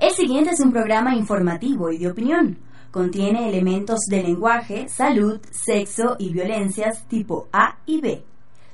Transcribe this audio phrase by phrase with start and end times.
[0.00, 2.56] El siguiente es un programa informativo y de opinión.
[2.90, 8.24] Contiene elementos de lenguaje, salud, sexo y violencias tipo A y B.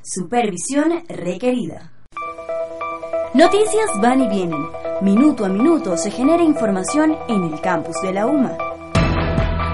[0.04, 1.90] Supervisión requerida.
[3.34, 4.68] Noticias van y vienen.
[5.02, 8.56] Minuto a minuto se genera información en el campus de la UMA.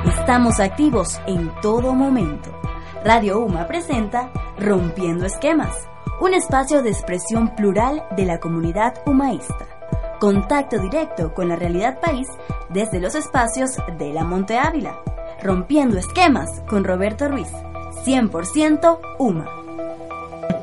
[0.07, 2.51] Estamos activos en todo momento.
[3.05, 5.87] Radio UMA presenta Rompiendo Esquemas,
[6.19, 9.82] un espacio de expresión plural de la comunidad humaísta.
[10.23, 12.29] Contacto directo con la realidad país
[12.73, 15.03] desde los espacios de la Monte Ávila.
[15.43, 17.49] Rompiendo Esquemas con Roberto Ruiz,
[18.07, 19.63] 100% UMA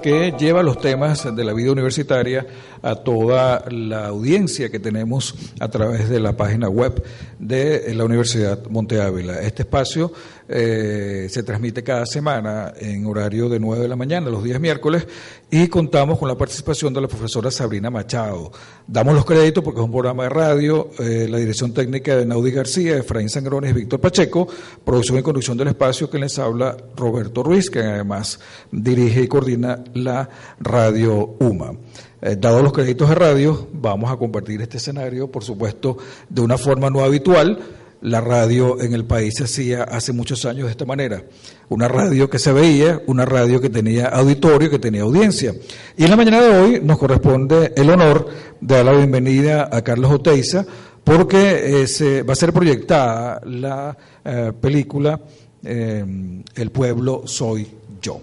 [0.01, 2.45] que lleva los temas de la vida universitaria
[2.81, 7.03] a toda la audiencia que tenemos a través de la página web
[7.37, 9.41] de la Universidad Monte Ávila.
[9.41, 10.13] Este espacio
[10.51, 15.07] eh, se transmite cada semana en horario de 9 de la mañana, los días miércoles,
[15.51, 18.51] y contamos con la participación de la profesora Sabrina Machado.
[18.87, 22.49] Damos los créditos porque es un programa de radio, eh, la dirección técnica de Naudi
[22.49, 24.47] García, Efraín Sangrones y Víctor Pacheco,
[24.83, 28.39] producción y conducción del espacio que les habla Roberto Ruiz, que además
[28.71, 30.27] dirige y coordina la
[30.59, 31.73] radio UMA.
[32.21, 35.97] Eh, dados los créditos de radio, vamos a compartir este escenario, por supuesto,
[36.27, 37.59] de una forma no habitual,
[38.01, 41.23] la radio en el país se hacía hace muchos años de esta manera.
[41.67, 45.53] Una radio que se veía, una radio que tenía auditorio, que tenía audiencia.
[45.97, 48.27] Y en la mañana de hoy nos corresponde el honor
[48.61, 50.65] de dar la bienvenida a Carlos Oteiza,
[51.03, 55.19] porque eh, se, va a ser proyectada la eh, película
[55.63, 57.67] eh, El pueblo soy
[58.01, 58.21] yo.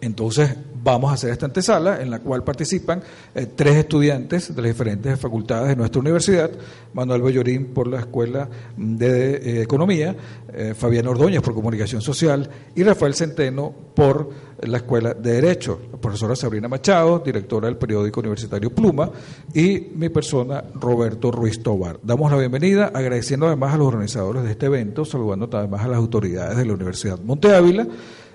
[0.00, 0.50] Entonces,
[0.84, 3.02] vamos a hacer esta antesala en la cual participan
[3.34, 6.50] eh, tres estudiantes de las diferentes facultades de nuestra universidad,
[6.92, 10.14] Manuel Bellorín por la Escuela de eh, Economía,
[10.52, 15.98] eh, Fabián Ordóñez por Comunicación Social y Rafael Centeno por la Escuela de Derecho, la
[15.98, 19.10] profesora Sabrina Machado, directora del periódico universitario Pluma,
[19.52, 21.98] y mi persona, Roberto Ruiz Tobar.
[22.02, 25.98] Damos la bienvenida, agradeciendo además a los organizadores de este evento, saludando además a las
[25.98, 27.86] autoridades de la Universidad Monte Ávila,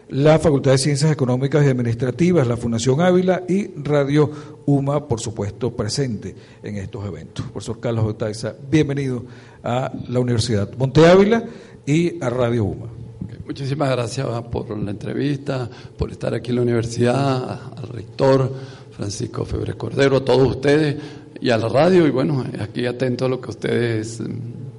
[0.09, 4.30] la Facultad de Ciencias Económicas y Administrativas, la Fundación Ávila y Radio
[4.65, 7.45] UMA, por supuesto, presente en estos eventos.
[7.45, 9.23] Profesor Carlos Otaiza, bienvenido
[9.64, 11.43] a la Universidad Monte Ávila
[11.86, 12.87] y a Radio UMA.
[13.45, 18.52] Muchísimas gracias por la entrevista, por estar aquí en la universidad, al rector
[18.91, 20.97] Francisco Febre Cordero, a todos ustedes
[21.39, 24.21] y a la radio y bueno, aquí atento a lo que ustedes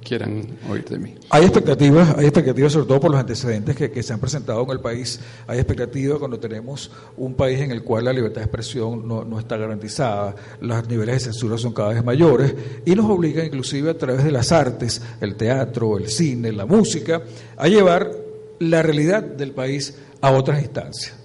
[0.01, 1.15] quieran oír de mí.
[1.29, 4.79] Hay expectativas, hay expectativas sobre todo por los antecedentes que, se han presentado en el
[4.79, 5.19] país.
[5.47, 9.57] Hay expectativas cuando tenemos un país en el cual la libertad de expresión no, está
[9.57, 12.53] garantizada, los niveles de censura son cada vez mayores
[12.85, 17.21] y nos obliga inclusive a través de las artes, el teatro, el cine, la música,
[17.57, 18.11] a llevar
[18.59, 21.15] la realidad del país a otras instancias.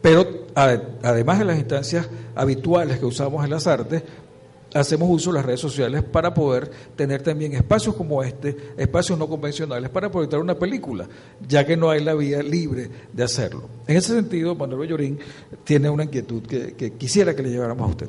[0.00, 4.02] Pero además de las instancias habituales que usamos en las artes,
[4.74, 9.28] hacemos uso de las redes sociales para poder tener también espacios como este, espacios no
[9.28, 11.08] convencionales para proyectar una película,
[11.46, 13.68] ya que no hay la vía libre de hacerlo.
[13.86, 15.18] En ese sentido, Manuel Bellorín
[15.64, 18.08] tiene una inquietud que, quisiera que le lleváramos a usted.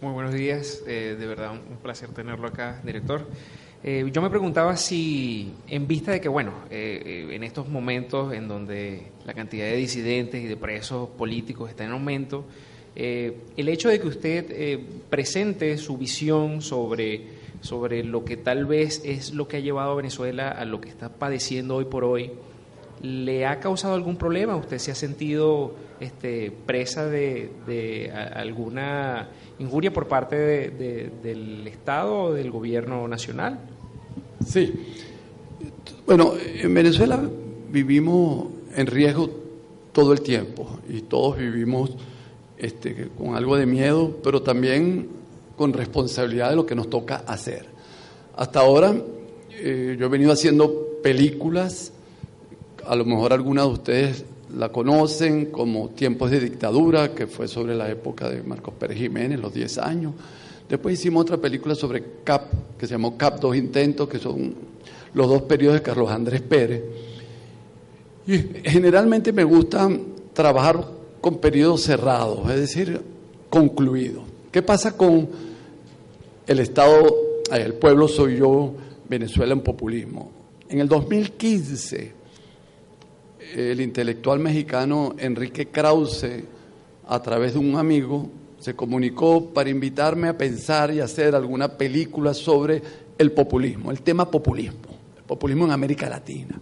[0.00, 3.26] Muy buenos días, eh, de verdad un placer tenerlo acá, director.
[3.82, 8.48] Eh, yo me preguntaba si, en vista de que, bueno, eh, en estos momentos en
[8.48, 12.44] donde la cantidad de disidentes y de presos políticos está en aumento,
[13.00, 17.22] eh, el hecho de que usted eh, presente su visión sobre,
[17.60, 20.88] sobre lo que tal vez es lo que ha llevado a Venezuela a lo que
[20.88, 22.32] está padeciendo hoy por hoy,
[23.00, 24.56] ¿le ha causado algún problema?
[24.56, 29.28] ¿Usted se ha sentido este, presa de, alguna
[29.60, 33.60] injuria por parte del Estado o del gobierno nacional?
[34.44, 34.74] Sí.
[36.04, 37.22] Bueno, en Venezuela
[37.70, 39.30] vivimos en riesgo
[39.92, 41.96] todo el tiempo y todos vivimos
[42.58, 45.08] este, con algo de miedo, pero también
[45.56, 47.66] con responsabilidad de lo que nos toca hacer.
[48.36, 48.94] Hasta ahora
[49.50, 51.92] eh, yo he venido haciendo películas,
[52.86, 54.24] a lo mejor algunas de ustedes
[54.56, 59.38] la conocen como Tiempos de Dictadura, que fue sobre la época de Marcos Pérez Jiménez,
[59.38, 60.12] los 10 años.
[60.68, 64.54] Después hicimos otra película sobre CAP, que se llamó CAP Dos Intentos, que son
[65.14, 66.82] los dos periodos de Carlos Andrés Pérez.
[68.26, 69.88] Y generalmente me gusta
[70.34, 73.00] trabajar con periodos cerrados, es decir,
[73.50, 74.22] concluido.
[74.50, 75.28] ¿Qué pasa con
[76.46, 77.14] el Estado,
[77.52, 78.74] el pueblo soy yo,
[79.08, 80.30] Venezuela en populismo?
[80.68, 82.12] En el 2015,
[83.54, 86.44] el intelectual mexicano Enrique Krause,
[87.06, 88.28] a través de un amigo,
[88.58, 92.82] se comunicó para invitarme a pensar y hacer alguna película sobre
[93.16, 94.78] el populismo, el tema populismo,
[95.16, 96.60] el populismo en América Latina.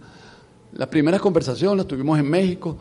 [0.73, 2.77] Las primeras conversaciones las tuvimos en México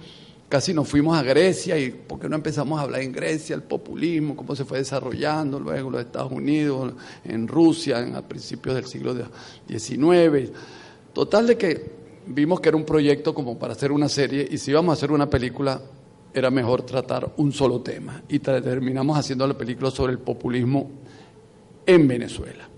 [0.48, 3.62] casi nos fuimos a Grecia y por qué no empezamos a hablar en Grecia, el
[3.62, 6.94] populismo, cómo se fue desarrollando luego los Estados Unidos,
[7.24, 9.14] en Rusia, en, a principios del siglo
[9.68, 10.50] XIX.
[11.12, 11.90] Total de que
[12.26, 15.12] vimos que era un proyecto como para hacer una serie y si íbamos a hacer
[15.12, 15.80] una película
[16.32, 20.90] era mejor tratar un solo tema y terminamos haciendo la película sobre el populismo
[21.86, 22.68] en Venezuela.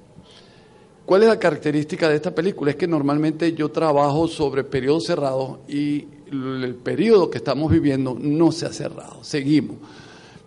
[1.05, 2.71] ¿Cuál es la característica de esta película?
[2.71, 8.53] Es que normalmente yo trabajo sobre periodos cerrados y el periodo que estamos viviendo no
[8.53, 9.77] se ha cerrado, seguimos.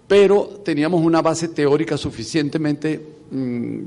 [0.07, 2.99] Pero teníamos una base teórica suficientemente,
[3.31, 3.79] mm,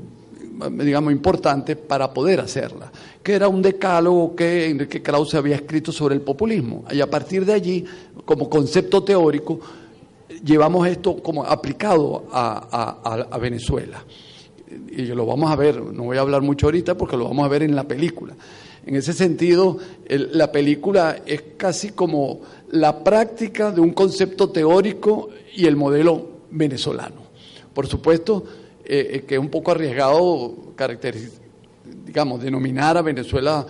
[0.77, 6.15] digamos, importante para poder hacerla, que era un decálogo que Enrique Krause había escrito sobre
[6.15, 6.85] el populismo.
[6.91, 7.85] Y a partir de allí,
[8.25, 9.59] como concepto teórico,
[10.43, 14.03] llevamos esto como aplicado a, Venezuela.
[14.89, 17.49] Y lo vamos a ver, no voy a hablar mucho ahorita porque lo vamos a
[17.49, 18.35] ver en la película.
[18.85, 19.77] En ese sentido,
[20.07, 22.41] la película es casi como
[22.71, 27.25] la práctica de un concepto teórico y el modelo venezolano.
[27.73, 28.43] Por supuesto
[28.85, 31.44] eh, eh, que es un poco arriesgado caracterizar
[32.05, 33.65] digamos, denominar a Venezuela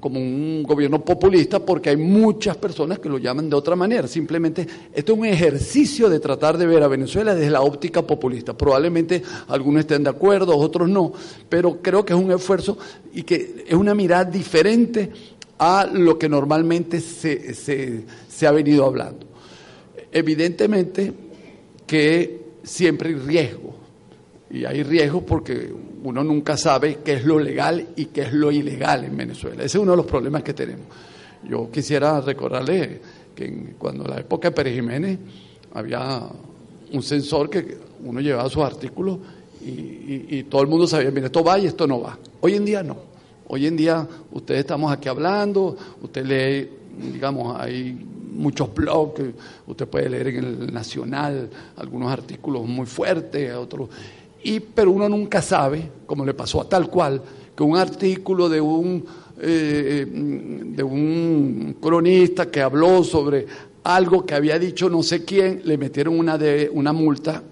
[0.00, 4.06] como un gobierno populista porque hay muchas personas que lo llaman de otra manera.
[4.06, 8.56] Simplemente esto es un ejercicio de tratar de ver a Venezuela desde la óptica populista.
[8.56, 11.12] Probablemente algunos estén de acuerdo, otros no,
[11.48, 12.76] pero creo que es un esfuerzo
[13.14, 15.10] y que es una mirada diferente
[15.58, 19.26] a lo que normalmente se, se, se ha venido hablando.
[20.12, 21.12] Evidentemente
[21.86, 23.85] que siempre hay riesgo,
[24.50, 25.72] y hay riesgo porque
[26.02, 29.64] uno nunca sabe qué es lo legal y qué es lo ilegal en Venezuela.
[29.64, 30.86] Ese es uno de los problemas que tenemos.
[31.48, 33.00] Yo quisiera recordarle
[33.34, 35.18] que cuando en la época de Pérez Jiménez
[35.74, 36.22] había
[36.92, 39.18] un sensor que uno llevaba sus artículos
[39.60, 42.16] y, todo el mundo sabía, mire, esto va y esto no va.
[42.40, 42.96] Hoy en día no.
[43.48, 46.68] Hoy en día ustedes estamos aquí hablando, usted lee,
[47.12, 47.92] digamos, hay
[48.32, 49.22] muchos blogs,
[49.66, 53.88] usted puede leer en el Nacional algunos artículos muy fuertes, otros
[54.46, 57.20] y, pero uno nunca sabe, como le pasó a tal cual,
[57.56, 59.04] que un artículo de un,
[59.40, 63.44] eh, de un cronista que habló sobre
[63.82, 67.42] algo que había dicho no sé quién, le metieron una, de, una multa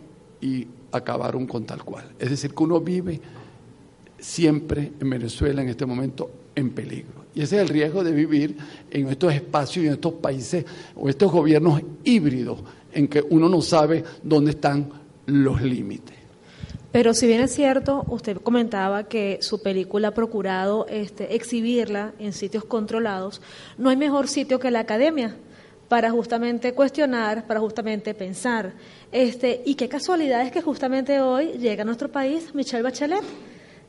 [0.40, 2.12] y acabaron con tal cual.
[2.16, 3.20] Es decir, que uno vive
[4.16, 7.24] siempre en Venezuela en este momento en peligro.
[7.34, 8.56] Y ese es el riesgo de vivir
[8.88, 10.64] en estos espacios y en estos países
[10.94, 12.60] o estos gobiernos híbridos
[12.92, 14.88] en que uno no sabe dónde están
[15.26, 16.23] los límites.
[16.94, 22.32] Pero si bien es cierto, usted comentaba que su película ha procurado este, exhibirla en
[22.32, 23.42] sitios controlados,
[23.76, 25.34] no hay mejor sitio que la academia
[25.88, 28.74] para justamente cuestionar, para justamente pensar.
[29.10, 33.24] Este, y qué casualidad es que justamente hoy llega a nuestro país Michelle Bachelet.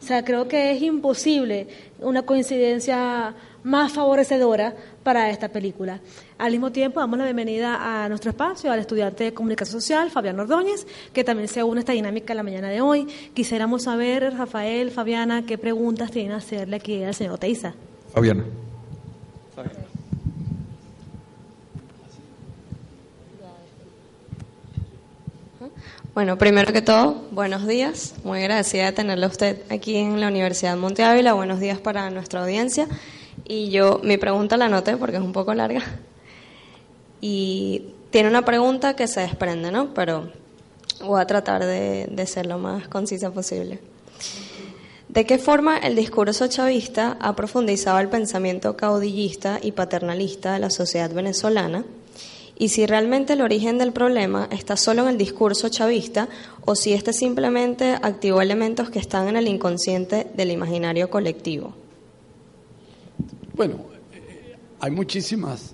[0.01, 1.67] O sea, creo que es imposible
[1.99, 3.35] una coincidencia
[3.65, 5.99] más favorecedora para esta película.
[6.37, 10.39] Al mismo tiempo, damos la bienvenida a nuestro espacio al estudiante de comunicación social, Fabián
[10.39, 13.07] Ordóñez, que también se une a esta dinámica la mañana de hoy.
[13.33, 17.73] Quisiéramos saber, Rafael, Fabiana, qué preguntas tienen a hacerle aquí al señor Teiza.
[18.13, 18.43] Fabiana.
[26.13, 28.13] Bueno, primero que todo, buenos días.
[28.23, 31.33] Muy agradecida de tenerle a usted aquí en la Universidad Monte Ávila.
[31.33, 32.87] Buenos días para nuestra audiencia.
[33.47, 35.83] Y yo, mi pregunta la anoté porque es un poco larga.
[37.21, 39.93] Y tiene una pregunta que se desprende, ¿no?
[39.93, 40.31] Pero
[41.03, 43.79] voy a tratar de, de ser lo más concisa posible.
[45.09, 50.69] ¿De qué forma el discurso chavista ha profundizado el pensamiento caudillista y paternalista de la
[50.69, 51.85] sociedad venezolana?
[52.57, 56.29] Y si realmente el origen del problema está solo en el discurso chavista
[56.65, 61.73] o si este simplemente activó elementos que están en el inconsciente del imaginario colectivo.
[63.55, 63.77] Bueno,
[64.81, 65.71] hay muchísimas,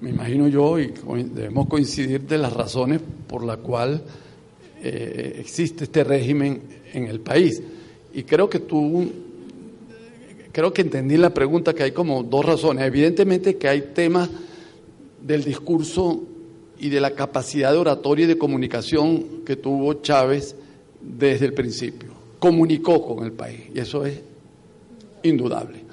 [0.00, 0.92] me imagino yo, y
[1.32, 4.00] debemos coincidir de las razones por las cuales
[4.82, 6.60] eh, existe este régimen
[6.92, 7.62] en el país.
[8.12, 9.08] Y creo que tú,
[10.50, 12.84] creo que entendí la pregunta que hay como dos razones.
[12.84, 14.28] Evidentemente que hay temas
[15.22, 16.24] del discurso
[16.80, 20.56] y de la capacidad de oratoria y de comunicación que tuvo Chávez
[21.00, 22.10] desde el principio.
[22.40, 24.20] Comunicó con el país y eso es
[25.22, 25.89] indudable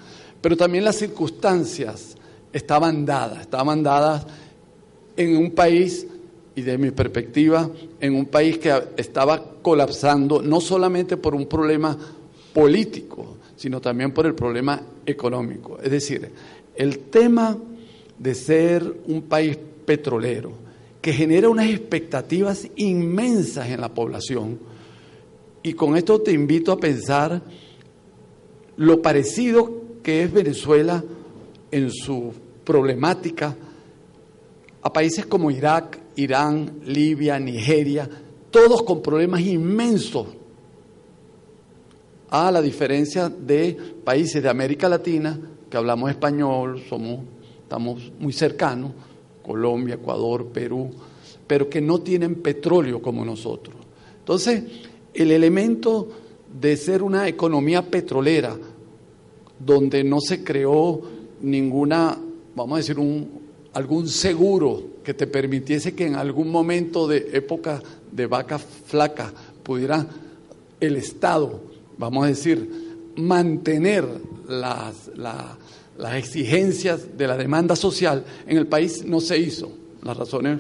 [0.48, 2.16] pero también las circunstancias
[2.54, 4.26] estaban dadas, estaban dadas
[5.18, 6.08] en un país,
[6.56, 11.98] y de mi perspectiva, en un país que estaba colapsando no solamente por un problema
[12.54, 15.80] político, sino también por el problema económico.
[15.84, 16.32] Es decir,
[16.78, 17.58] el tema
[18.18, 20.54] de ser un país petrolero,
[21.02, 24.58] que genera unas expectativas inmensas en la población,
[25.62, 27.42] y con esto te invito a pensar
[28.78, 31.04] lo parecido que es Venezuela
[31.70, 32.32] en su
[32.64, 33.54] problemática
[34.82, 38.10] a países como Irak, Irán, Libia, Nigeria,
[38.50, 40.28] todos con problemas inmensos,
[42.30, 45.38] a la diferencia de países de América Latina,
[45.70, 47.26] que hablamos español, somos,
[47.64, 48.94] estamos muy cercanos,
[49.46, 50.90] Colombia, Ecuador, Perú,
[51.46, 53.76] pero que no tienen petróleo como nosotros.
[54.20, 54.64] Entonces,
[55.14, 56.08] el elemento
[56.62, 58.56] de ser una economía petrolera,
[59.60, 61.02] donde no se creó
[61.42, 62.18] ninguna,
[62.56, 63.30] vamos a decir, un,
[63.74, 69.32] algún seguro que te permitiese que en algún momento de época de vaca flaca
[69.64, 70.06] pudiera
[70.80, 71.62] el Estado,
[71.98, 74.06] vamos a decir, mantener
[74.48, 79.72] las, las exigencias de la demanda social, en el país no se hizo.
[80.04, 80.60] Las razones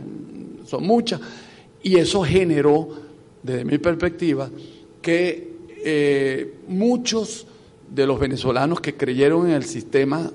[0.65, 1.21] son muchas
[1.81, 2.89] y eso generó,
[3.41, 4.49] desde mi perspectiva,
[5.01, 7.46] que eh, muchos
[7.89, 10.29] de los venezolanos que creyeron en el sistema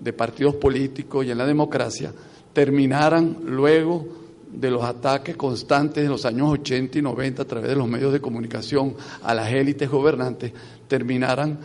[0.00, 2.12] de partidos políticos y en la democracia
[2.52, 4.06] terminaran luego
[4.52, 8.12] de los ataques constantes de los años 80 y 90 a través de los medios
[8.12, 10.52] de comunicación a las élites gobernantes,
[10.88, 11.58] terminaran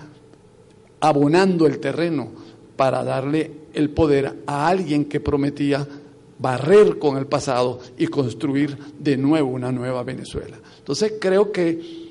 [1.00, 2.30] abonando el terreno
[2.76, 5.88] para darle el poder a alguien que prometía
[6.40, 10.58] barrer con el pasado y construir de nuevo una nueva Venezuela.
[10.80, 12.10] Entonces creo que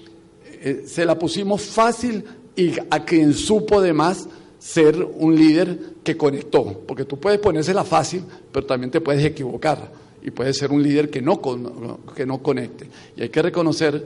[0.63, 2.25] eh, se la pusimos fácil
[2.57, 4.29] y a quien supo además
[4.59, 9.91] ser un líder que conectó, porque tú puedes ponérsela fácil, pero también te puedes equivocar
[10.23, 11.41] y puedes ser un líder que no,
[12.15, 12.87] que no conecte.
[13.17, 14.05] Y hay que reconocer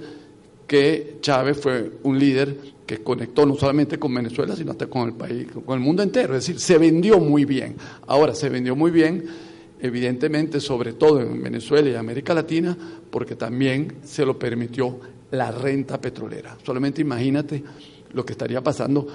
[0.67, 5.15] que Chávez fue un líder que conectó no solamente con Venezuela, sino hasta con el
[5.15, 6.37] país, con el mundo entero.
[6.37, 7.77] Es decir, se vendió muy bien.
[8.07, 9.25] Ahora, se vendió muy bien,
[9.81, 12.77] evidentemente, sobre todo en Venezuela y América Latina,
[13.11, 16.57] porque también se lo permitió la renta petrolera.
[16.65, 17.63] Solamente imagínate
[18.15, 19.07] lo que estaría pasando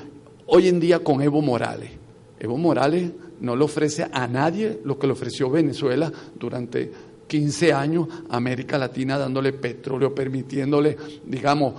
[0.48, 1.91] hoy en día con Evo Morales.
[2.39, 6.91] Evo Morales no le ofrece a nadie lo que le ofreció Venezuela durante
[7.27, 11.74] 15 años a América Latina dándole petróleo, permitiéndole, digamos,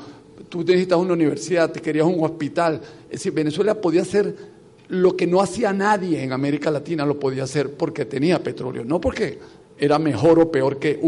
[0.48, 2.80] tú necesitas una universidad, te querías un hospital.
[3.04, 4.34] Es decir, Venezuela podía hacer
[4.88, 9.00] lo que no hacía nadie en América Latina, lo podía hacer porque tenía petróleo, no
[9.00, 9.38] porque
[9.78, 11.00] era mejor o peor que,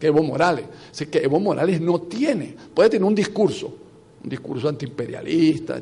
[0.00, 0.64] Evo Morales.
[0.92, 3.74] Es que Evo Morales no tiene, puede tener un discurso,
[4.22, 5.80] un discurso antiimperialista,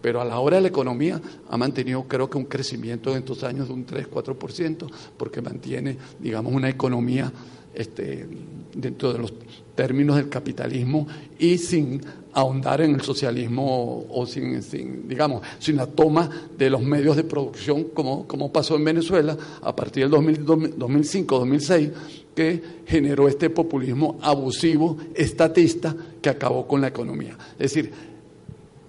[0.00, 3.42] pero a la hora de la economía ha mantenido creo que un crecimiento en estos
[3.44, 7.32] años de un 3-4%, porque mantiene, digamos, una economía
[7.74, 8.26] este,
[8.74, 9.32] dentro de los
[9.74, 11.06] términos del capitalismo
[11.38, 12.00] y sin
[12.32, 17.84] ahondar en el socialismo o sin, digamos, sin la toma de los medios de producción
[17.94, 21.92] como, como pasó en Venezuela a partir del 2005-2006
[22.36, 27.36] que generó este populismo abusivo, estatista, que acabó con la economía.
[27.58, 27.90] Es decir,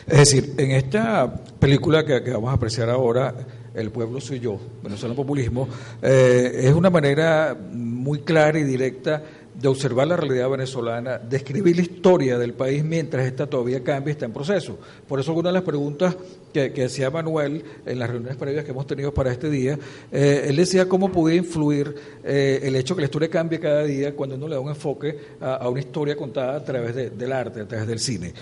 [0.08, 3.34] Es decir, en esta película que, vamos a apreciar ahora,
[3.74, 5.66] El pueblo soy yo, Venezuela Populismo,
[6.01, 9.24] eh, es una manera muy clara y directa
[9.54, 14.12] de observar la realidad venezolana, de escribir la historia del país mientras esta todavía cambia
[14.12, 14.78] y está en proceso.
[15.08, 16.18] Por eso una de las preguntas
[16.53, 19.77] que, que hacía Manuel en las reuniones previas que hemos tenido para este día,
[20.12, 24.15] eh, él decía cómo podía influir eh, el hecho que la historia cambie cada día
[24.15, 27.67] cuando uno le da un enfoque a, una historia contada a través del arte, a
[27.67, 28.34] través del cine.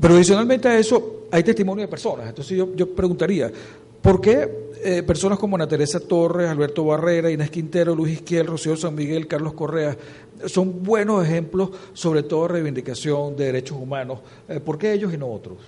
[0.00, 2.28] Pero adicionalmente a eso hay testimonio de personas.
[2.28, 3.50] Entonces yo, yo preguntaría,
[4.00, 8.76] ¿por qué eh, personas como Ana Teresa Torres, Alberto Barrera, Inés Quintero, Luis Izquiel, Rocío
[8.76, 9.94] San Miguel, Carlos Correa,
[10.46, 14.20] son buenos ejemplos, sobre todo de reivindicación de derechos humanos.
[14.48, 15.58] Eh, ¿Por qué ellos y no otros?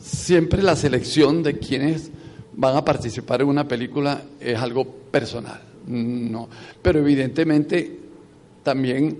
[0.00, 2.10] Siempre la selección de quienes
[2.54, 6.48] van a participar en una película es algo personal, no,
[6.82, 7.98] pero evidentemente
[8.62, 9.18] también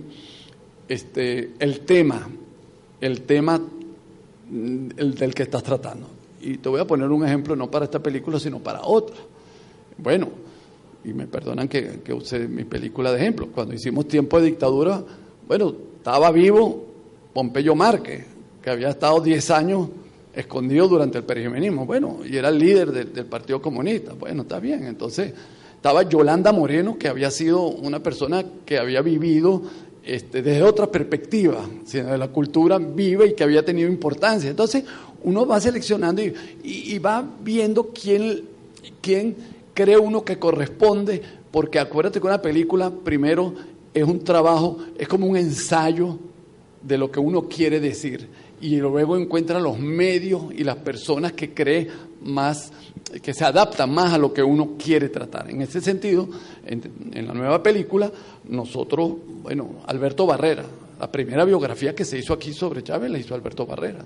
[0.87, 2.27] este, el tema,
[2.99, 6.07] el tema mm, el del que estás tratando.
[6.41, 9.15] Y te voy a poner un ejemplo no para esta película, sino para otra.
[9.97, 10.29] Bueno,
[11.03, 13.47] y me perdonan que, que use mi película de ejemplo.
[13.53, 15.03] Cuando hicimos Tiempo de Dictadura,
[15.47, 16.85] bueno, estaba vivo
[17.33, 18.25] Pompeyo Márquez,
[18.61, 19.89] que había estado 10 años
[20.33, 24.85] escondido durante el perigenismo, bueno, y era el líder del, Partido Comunista, bueno, está bien,
[24.85, 25.33] entonces
[25.75, 29.63] estaba Yolanda Moreno, que había sido una persona que había vivido
[30.03, 34.49] este, desde otra perspectiva, de la cultura viva y que había tenido importancia.
[34.49, 34.83] Entonces,
[35.23, 36.21] uno va seleccionando
[36.63, 38.43] y, va viendo quién,
[39.01, 39.35] quién
[39.73, 41.21] cree uno que corresponde,
[41.51, 43.53] porque acuérdate que una película primero
[43.93, 46.17] es un trabajo, es como un ensayo
[46.81, 48.27] de lo que uno quiere decir
[48.61, 51.87] y luego encuentra los medios y las personas que cree
[52.21, 52.71] más,
[53.21, 55.49] que se adaptan más a lo que uno quiere tratar.
[55.49, 56.29] En ese sentido,
[56.65, 58.11] en, la nueva película,
[58.47, 60.63] nosotros, bueno, Alberto Barrera,
[60.99, 64.05] la primera biografía que se hizo aquí sobre Chávez la hizo Alberto Barrera.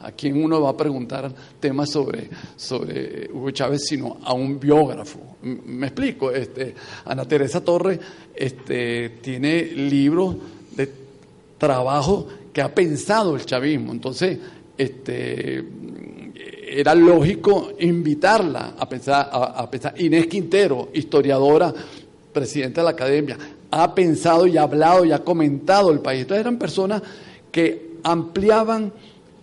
[0.00, 5.36] ¿A quién uno va a preguntar temas sobre, sobre Hugo Chávez sino a un biógrafo?
[5.42, 6.32] Me explico.
[6.32, 6.74] Este,
[7.04, 8.00] Ana Teresa Torres
[8.34, 10.34] este, tiene libros
[10.74, 10.90] de
[11.56, 13.92] trabajo que ha pensado el chavismo.
[13.92, 14.38] Entonces,
[14.78, 15.62] este,
[16.66, 20.00] era lógico invitarla a pensar, a, pensar.
[20.00, 21.74] Inés Quintero, historiadora,
[22.32, 23.36] presidenta de la academia,
[23.70, 26.22] ha pensado y ha hablado y ha comentado el país.
[26.22, 27.02] Entonces eran personas
[27.50, 28.92] que ampliaban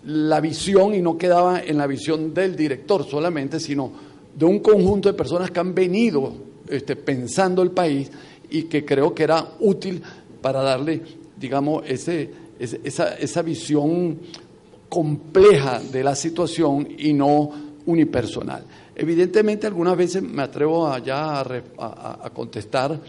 [0.06, 3.92] la visión y no quedaba en la visión del director solamente, sino
[4.34, 6.34] de un conjunto de personas que han venido
[6.70, 8.10] este, pensando el país
[8.50, 10.02] y que creo que era útil
[10.42, 11.02] para darle,
[11.38, 12.30] digamos, ese,
[12.62, 14.20] esa, esa visión
[14.90, 17.50] compleja de la situación y no
[17.86, 18.66] unipersonal.
[18.96, 23.00] Evidentemente, algunas veces me atrevo allá a, contestar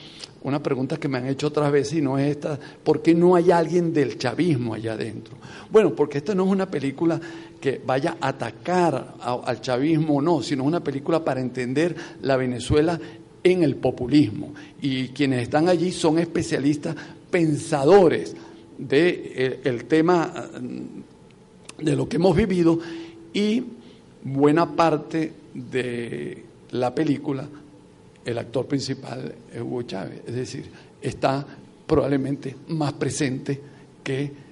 [0.43, 3.35] una pregunta que me han hecho otras veces y no es esta, ¿por qué no
[3.35, 5.35] hay alguien del chavismo allá adentro?
[5.71, 7.21] Bueno, porque esta no es una película
[7.61, 12.99] que vaya a atacar al chavismo o no, sino una película para entender la Venezuela
[13.43, 14.55] en el populismo.
[14.81, 16.97] Y quienes están allí son especialistas,
[17.31, 18.35] pensadores
[18.89, 20.49] de, el tema
[21.79, 22.79] de lo que hemos vivido
[23.33, 23.63] y
[24.23, 27.49] buena parte de la película,
[28.25, 30.71] el actor principal es Hugo Chávez, es decir,
[31.01, 31.45] está
[31.87, 33.61] probablemente más presente
[34.03, 34.43] que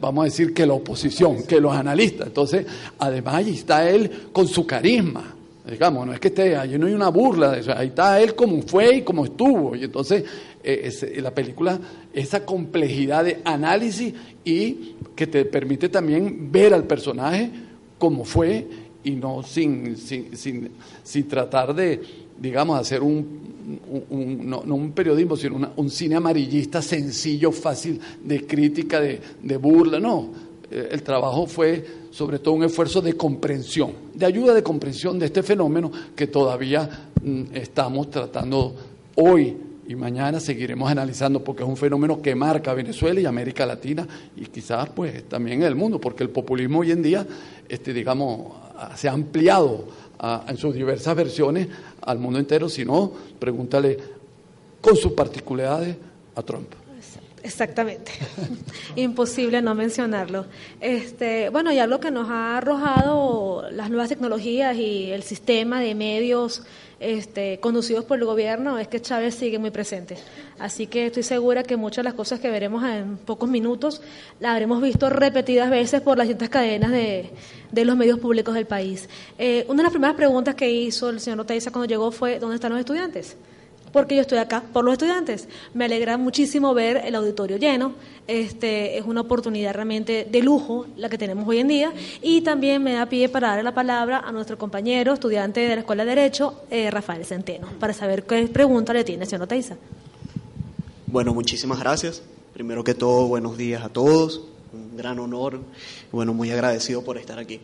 [0.00, 2.28] vamos a decir que la oposición, que los analistas.
[2.28, 2.66] Entonces,
[2.98, 5.34] además ahí está él con su carisma.
[5.68, 8.96] Digamos, no es que esté, allí no hay una burla, ahí está él como fue
[8.96, 9.74] y como estuvo.
[9.76, 10.24] Y entonces
[10.64, 11.78] eh, la película,
[12.12, 17.50] esa complejidad de análisis y que te permite también ver al personaje
[17.98, 18.66] como fue
[19.04, 20.70] y no sin, sin,
[21.02, 22.00] sin, tratar de,
[22.38, 23.26] digamos, hacer un,
[24.44, 30.30] no, un periodismo, sino un cine amarillista sencillo, fácil de crítica, de, de burla, no.
[30.70, 35.26] Eh, el trabajo fue sobre todo un esfuerzo de comprensión, de ayuda de comprensión de
[35.26, 38.74] este fenómeno que todavía mm, estamos tratando
[39.16, 44.06] hoy y mañana seguiremos analizando porque es un fenómeno que marca Venezuela y América Latina
[44.36, 47.26] y quizás pues también el mundo, porque el populismo hoy en día,
[47.68, 48.52] este, digamos,
[48.96, 49.86] se ha ampliado
[50.48, 51.68] en sus diversas versiones
[52.02, 53.98] al mundo entero, si no, pregúntale
[54.80, 55.96] con sus particularidades
[56.34, 56.83] a Trump.
[57.44, 58.10] Exactamente.
[58.96, 60.46] Imposible no mencionarlo.
[60.80, 65.94] Este, bueno, ya lo que nos ha arrojado las nuevas tecnologías y el sistema de
[65.94, 66.62] medios
[67.00, 70.16] este, conducidos por el gobierno es que Chávez sigue muy presente.
[70.58, 74.00] Así que estoy segura que muchas de las cosas que veremos en pocos minutos
[74.40, 77.30] las habremos visto repetidas veces por las distintas cadenas de,
[77.84, 79.06] los medios públicos del país.
[79.36, 82.54] Eh, una de las primeras preguntas que hizo el señor Oteiza cuando llegó fue ¿dónde
[82.54, 83.36] están los estudiantes?
[83.94, 85.46] Porque yo estoy acá por los estudiantes.
[85.72, 87.94] Me alegra muchísimo ver el auditorio lleno.
[88.26, 92.82] Este, es una oportunidad realmente de lujo la que tenemos hoy en día y también
[92.82, 96.16] me da pie para darle la palabra a nuestro compañero estudiante de la Escuela de
[96.16, 99.76] Derecho, eh, Rafael Centeno, para saber qué pregunta le tiene, señor Teiza.
[101.06, 102.20] Bueno, muchísimas gracias.
[102.52, 104.40] Primero que todo, buenos días a todos.
[104.72, 105.60] Un gran honor.
[106.10, 107.60] Bueno, muy agradecido por estar aquí.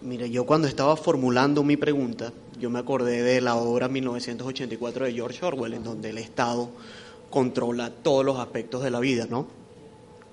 [0.00, 5.12] Mire, yo cuando estaba formulando mi pregunta, yo me acordé de la obra 1984 de
[5.12, 6.70] George Orwell, en donde el Estado
[7.28, 9.48] controla todos los aspectos de la vida, ¿no?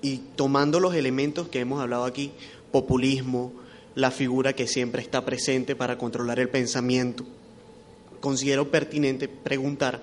[0.00, 2.30] Y tomando los elementos que hemos hablado aquí,
[2.70, 3.52] populismo,
[3.96, 7.24] la figura que siempre está presente para controlar el pensamiento,
[8.20, 10.00] considero pertinente preguntar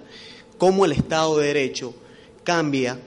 [0.58, 1.96] cómo el Estado de Derecho
[2.44, 3.00] cambia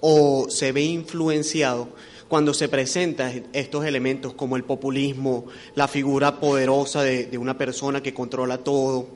[0.00, 1.88] o se ve influenciado
[2.34, 8.12] cuando se presentan estos elementos como el populismo, la figura poderosa de, una persona que
[8.12, 9.06] controla todo,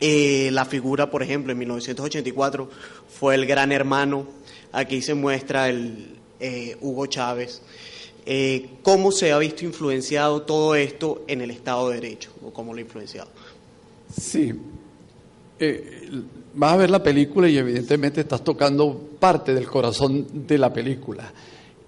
[0.00, 2.70] eh, la figura, por ejemplo, en 1984
[3.06, 4.24] fue el gran hermano,
[4.72, 7.60] aquí se muestra el eh, Hugo Chávez.
[8.24, 12.30] Eh, ¿Cómo se ha visto influenciado todo esto en el Estado de Derecho?
[12.42, 13.28] ¿O cómo lo ha influenciado?
[14.18, 14.54] Sí.
[15.58, 16.22] eh,
[16.54, 21.30] vas a ver la película y evidentemente estás tocando parte del corazón de la película.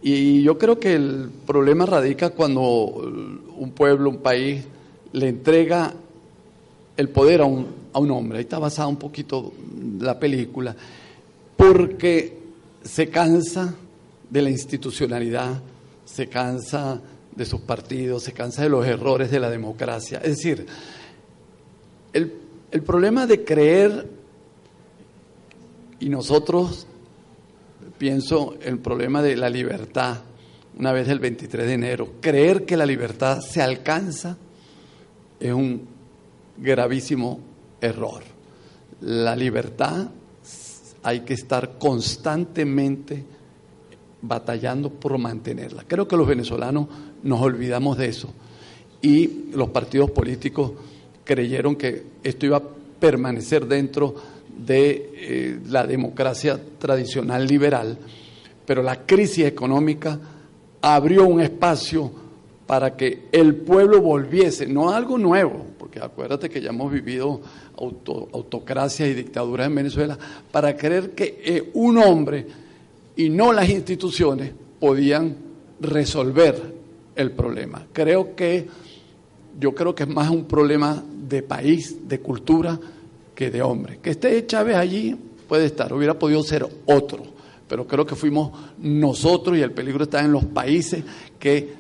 [0.03, 4.65] Y yo creo que el problema radica cuando un pueblo, un país,
[5.13, 5.93] le entrega
[6.97, 8.39] el poder a un, a un hombre.
[8.39, 9.53] Ahí está basada un poquito
[9.99, 10.75] la película,
[11.57, 12.39] porque
[12.83, 13.75] se cansa
[14.31, 15.61] de la institucionalidad,
[16.05, 17.01] se cansa
[17.35, 20.19] de sus partidos, se cansa de los errores de la democracia.
[20.19, 20.67] Es decir,
[22.13, 22.33] el,
[22.71, 24.09] el problema de creer,
[25.99, 26.87] y nosotros
[28.01, 30.23] pienso el problema de la libertad,
[30.79, 34.39] una vez el 23 de enero, creer que la libertad se alcanza
[35.39, 35.87] es un
[36.57, 37.41] gravísimo
[37.79, 38.23] error.
[39.03, 40.09] La libertad
[41.03, 43.23] hay que estar constantemente
[44.23, 45.85] batallando por mantenerla.
[45.87, 46.87] Creo que los venezolanos
[47.23, 48.33] nos olvidamos de eso
[49.03, 50.73] y los partidos políticos
[51.23, 52.63] creyeron que esto iba a
[52.99, 54.15] permanecer dentro
[54.67, 57.99] de eh, la democracia tradicional liberal,
[58.67, 60.19] pero la crisis económica
[60.83, 62.11] abrió un espacio
[62.67, 67.41] para que el pueblo volviese, no algo nuevo, porque acuérdate que ya hemos vivido
[67.77, 70.17] autocracia y dictaduras en Venezuela,
[70.53, 72.47] para creer que eh, un hombre
[73.17, 75.37] y no las instituciones podían
[75.81, 76.75] resolver
[77.17, 77.87] el problema.
[77.93, 78.69] Creo que
[79.59, 82.79] yo creo que es más un problema de país, de cultura,
[83.41, 84.01] que de hombre.
[84.03, 85.17] Que esté Chávez allí
[85.49, 87.23] puede estar, hubiera podido ser otro,
[87.67, 91.03] pero creo que fuimos nosotros y el peligro está en los países
[91.39, 91.73] que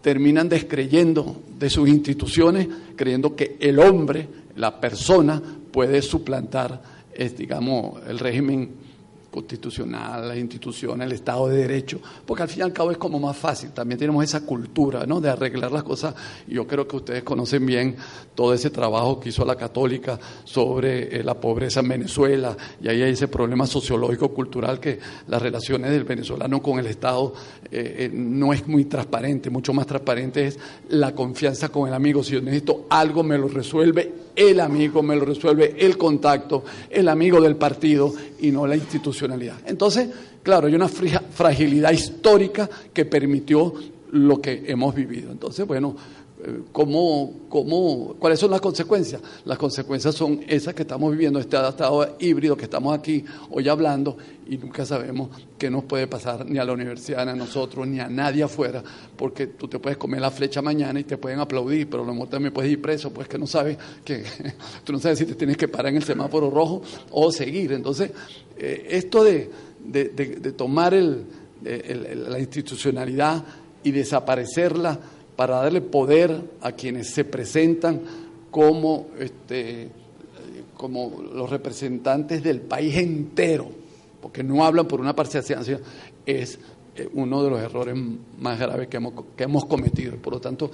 [0.00, 6.80] terminan descreyendo de sus instituciones, creyendo que el hombre, la persona, puede suplantar,
[7.36, 8.70] digamos, el régimen
[9.38, 13.20] constitucional, las instituciones, el Estado de Derecho, porque al fin y al cabo es como
[13.20, 13.70] más fácil.
[13.70, 15.20] También tenemos esa cultura ¿no?
[15.20, 16.14] de arreglar las cosas.
[16.46, 17.96] Yo creo que ustedes conocen bien
[18.34, 23.02] todo ese trabajo que hizo la Católica sobre eh, la pobreza en Venezuela, y ahí
[23.02, 24.98] hay ese problema sociológico, cultural, que
[25.28, 27.32] las relaciones del venezolano con el Estado
[27.70, 29.50] eh, eh, no es muy transparente.
[29.50, 32.22] Mucho más transparente es la confianza con el amigo.
[32.22, 37.08] Si yo necesito algo, me lo resuelve el amigo, me lo resuelve el contacto, el
[37.08, 39.58] amigo del partido y no la institucionalidad.
[39.66, 40.08] Entonces,
[40.42, 43.74] claro, hay una fragilidad histórica que permitió
[44.12, 45.30] lo que hemos vivido.
[45.30, 45.94] Entonces, bueno,
[46.70, 49.20] ¿Cómo, cómo, cuáles son las consecuencias?
[49.44, 54.16] Las consecuencias son esas que estamos viviendo, este estado híbrido que estamos aquí hoy hablando
[54.46, 57.98] y nunca sabemos qué nos puede pasar ni a la universidad, ni a nosotros, ni
[57.98, 58.84] a nadie afuera,
[59.16, 62.12] porque tú te puedes comer la flecha mañana y te pueden aplaudir, pero a lo
[62.12, 64.22] mejor también puedes ir preso, pues que no sabes, que
[64.84, 67.72] tú no sabes si te tienes que parar en el semáforo rojo o seguir.
[67.72, 68.12] Entonces,
[68.56, 69.50] eh, esto de,
[69.84, 73.44] de, tomar la institucionalidad
[73.82, 74.98] y desaparecerla,
[75.38, 78.00] para darle poder a quienes se presentan
[78.50, 79.88] como, este,
[80.76, 83.70] como los representantes del país entero,
[84.20, 85.80] porque no hablan por una parcialidad,
[86.26, 86.58] es
[87.14, 87.94] uno de los errores
[88.38, 90.16] más graves que hemos, que hemos cometido.
[90.16, 90.70] Por lo tanto,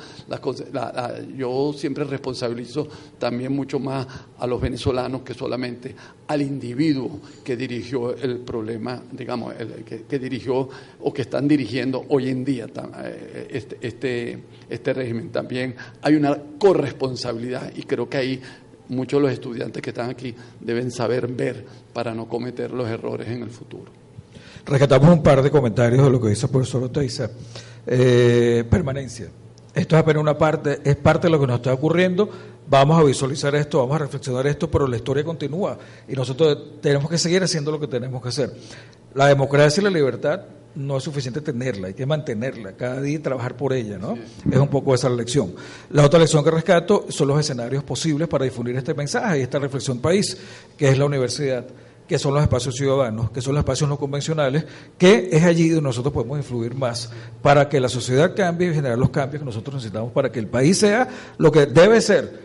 [1.36, 2.86] yo siempre responsabilizo
[3.18, 4.06] también mucho más
[4.38, 5.94] a los venezolanos que solamente
[6.26, 10.68] al individuo que dirigió el problema, digamos, el, que, dirigió
[11.00, 12.66] o que están dirigiendo hoy en día
[13.04, 15.30] eh, este, este, este régimen.
[15.30, 18.40] También hay una corresponsabilidad y creo que ahí
[18.88, 23.28] muchos de los estudiantes que están aquí deben saber ver para no cometer los errores
[23.28, 24.03] en el futuro.
[24.66, 27.30] Rescatamos un par de comentarios de lo que dice el profesor Oteiza.
[27.86, 29.28] Eh, permanencia.
[29.74, 32.30] Esto es apenas una parte, es parte de lo que nos está ocurriendo.
[32.66, 35.76] Vamos a visualizar esto, vamos a reflexionar esto, pero la historia continúa
[36.08, 38.54] y nosotros tenemos que seguir haciendo lo que tenemos que hacer.
[39.14, 40.40] La democracia y la libertad
[40.76, 44.16] no es suficiente tenerla, hay que mantenerla, cada día trabajar por ella, ¿no?
[44.50, 45.54] Es un poco esa la lección.
[45.90, 49.58] La otra lección que rescato son los escenarios posibles para difundir este mensaje y esta
[49.58, 50.36] reflexión país,
[50.76, 51.66] que es la universidad
[52.06, 54.64] que son los espacios ciudadanos, que son los espacios no convencionales,
[54.98, 57.10] que es allí donde nosotros podemos influir más
[57.42, 60.46] para que la sociedad cambie y generar los cambios que nosotros necesitamos para que el
[60.46, 62.40] país sea lo que debe ser,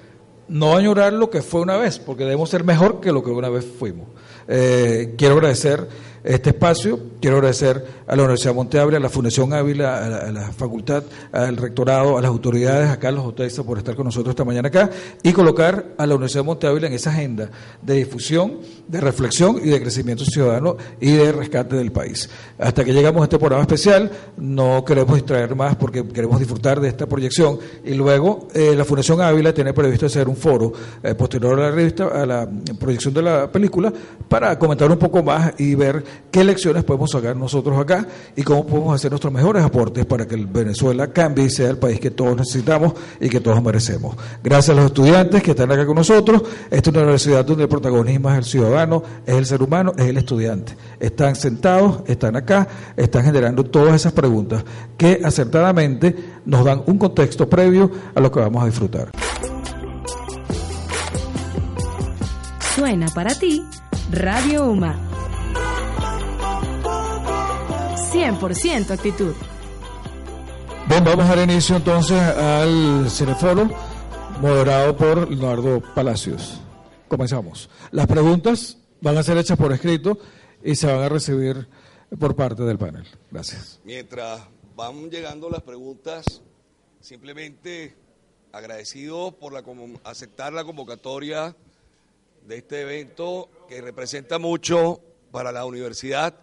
[0.47, 3.49] no añorar lo que fue una vez, porque debemos ser mejor que lo que una
[3.49, 4.07] vez fuimos.
[4.47, 5.87] Eh, quiero agradecer
[6.23, 6.99] este espacio.
[7.21, 12.17] Quiero agradecer a la Universidad Ávila, a la Fundación Ávila, a la, facultad, al rectorado,
[12.17, 14.89] a las autoridades, a Carlos Oteiza por estar con nosotros esta mañana acá
[15.21, 17.49] y colocar a la Universidad Ávila en esa agenda
[17.81, 22.29] de difusión, de reflexión y de crecimiento ciudadano y de rescate del país.
[22.57, 26.87] Hasta que llegamos a este programa especial, no queremos distraer más porque queremos disfrutar de
[26.89, 30.71] esta proyección y luego eh, la Fundación Ávila tiene previsto hacer un foro
[31.03, 33.91] eh, posterior a la revista, a la proyección de la película
[34.27, 38.65] para comentar un poco más y ver qué lecciones podemos sacar nosotros acá y cómo
[38.65, 42.37] podemos hacer nuestros mejores aportes para que Venezuela cambie y sea el país que todos
[42.37, 44.15] necesitamos y que todos merecemos.
[44.43, 46.43] Gracias a los estudiantes que están acá con nosotros.
[46.69, 50.05] Esta es una universidad donde el protagonismo es el ciudadano, es el ser humano, es
[50.05, 50.75] el estudiante.
[50.99, 54.63] Están sentados, están acá, están generando todas esas preguntas
[54.97, 59.11] que acertadamente nos dan un contexto previo a lo que vamos a disfrutar.
[62.75, 63.65] Suena para ti
[64.11, 65.08] Radio UMA.
[68.11, 69.33] 100% actitud.
[70.87, 73.69] Bien, vamos a dar inicio entonces al Cineforo,
[74.41, 76.59] moderado por Leonardo Palacios.
[77.07, 77.69] Comenzamos.
[77.91, 80.17] Las preguntas van a ser hechas por escrito
[80.63, 81.67] y se van a recibir
[82.19, 83.05] por parte del panel.
[83.29, 83.79] Gracias.
[83.83, 84.41] Mientras
[84.75, 86.41] van llegando las preguntas,
[86.99, 87.95] simplemente
[88.51, 89.63] agradecido por la,
[90.03, 91.55] aceptar la convocatoria
[92.47, 94.99] de este evento que representa mucho
[95.31, 96.33] para la universidad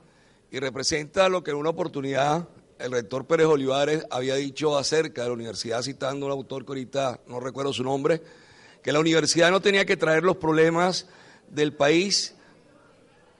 [0.57, 5.29] y representa lo que en una oportunidad el rector Pérez Olivares había dicho acerca de
[5.29, 8.23] la universidad, citando a un autor que ahorita no recuerdo su nombre,
[8.83, 11.09] que la universidad no tenía que traer los problemas
[11.51, 12.35] del país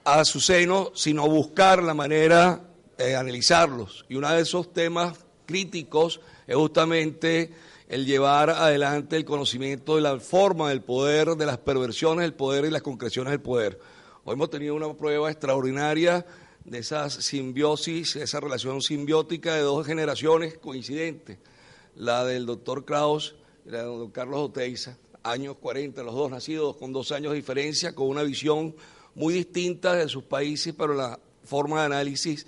[0.03, 2.61] a su seno, sino buscar la manera
[2.99, 4.05] de analizarlos.
[4.09, 7.51] Y uno de esos temas críticos es justamente
[7.89, 12.65] el llevar adelante el conocimiento de la forma del poder, de las perversiones del poder
[12.65, 13.79] y las concreciones del poder.
[14.23, 16.23] Hoy hemos tenido una prueba extraordinaria
[16.67, 21.37] de esa simbiosis, esa relación simbiótica de dos generaciones coincidentes,
[21.95, 26.75] la del doctor Kraus y la del doctor Carlos Oteiza, años 40, los dos nacidos
[26.75, 28.75] con dos años de diferencia, con una visión
[29.15, 32.45] muy distinta de sus países, pero la forma de análisis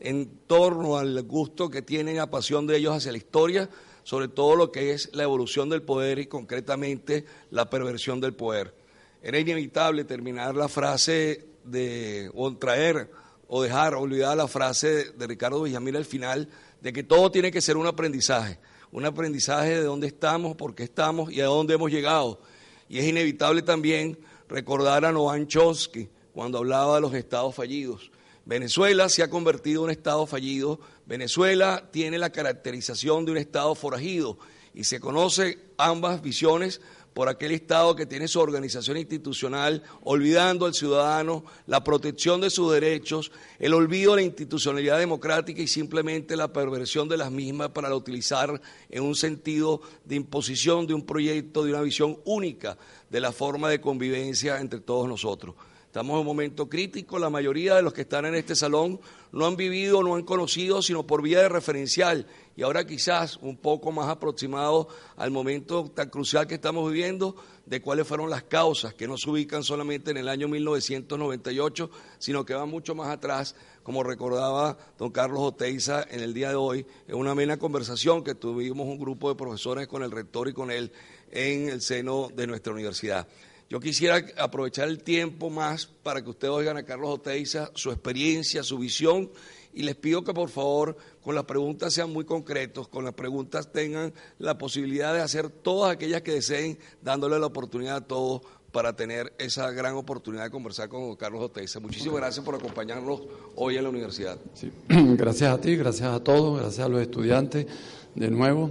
[0.00, 3.70] en torno al gusto que tienen, la pasión de ellos hacia la historia,
[4.02, 8.74] sobre todo lo que es la evolución del poder y concretamente la perversión del poder.
[9.22, 13.21] Era inevitable terminar la frase de, o traer
[13.54, 16.48] o dejar olvidada la frase de Ricardo Villamil al final,
[16.80, 18.58] de que todo tiene que ser un aprendizaje,
[18.92, 22.40] un aprendizaje de dónde estamos, por qué estamos y a dónde hemos llegado.
[22.88, 28.10] Y es inevitable también recordar a Noam Chomsky cuando hablaba de los estados fallidos.
[28.46, 30.80] Venezuela se ha convertido en un Estado fallido.
[31.04, 34.38] Venezuela tiene la caracterización de un Estado forajido
[34.72, 36.80] y se conoce ambas visiones
[37.14, 42.72] por aquel Estado que tiene su organización institucional, olvidando al ciudadano, la protección de sus
[42.72, 47.94] derechos, el olvido de la institucionalidad democrática y simplemente la perversión de las mismas para
[47.94, 52.78] utilizar en un sentido de imposición de un proyecto, de una visión única
[53.10, 55.54] de la forma de convivencia entre todos nosotros.
[55.92, 58.98] Estamos en un momento crítico, la mayoría de los que están en este salón
[59.30, 62.26] no han vivido, no han conocido, sino por vía de referencial.
[62.56, 67.82] Y ahora quizás un poco más aproximado al momento tan crucial que estamos viviendo, de
[67.82, 72.54] cuáles fueron las causas, que no se ubican solamente en el año 1998, sino que
[72.54, 77.16] van mucho más atrás, como recordaba don Carlos Oteiza en el día de hoy, en
[77.16, 80.90] una amena conversación que tuvimos un grupo de profesores con el rector y con él
[81.30, 83.28] en el seno de nuestra universidad.
[83.72, 88.62] Yo quisiera aprovechar el tiempo más para que ustedes oigan a Carlos Oteiza, su experiencia,
[88.62, 89.30] su visión,
[89.72, 93.72] y les pido que por favor con las preguntas sean muy concretos, con las preguntas
[93.72, 98.94] tengan la posibilidad de hacer todas aquellas que deseen, dándole la oportunidad a todos para
[98.94, 101.80] tener esa gran oportunidad de conversar con Carlos Oteiza.
[101.80, 103.22] Muchísimas gracias por acompañarnos
[103.56, 104.36] hoy en la universidad.
[104.90, 107.66] Gracias a ti, gracias a todos, gracias a los estudiantes
[108.14, 108.70] de nuevo.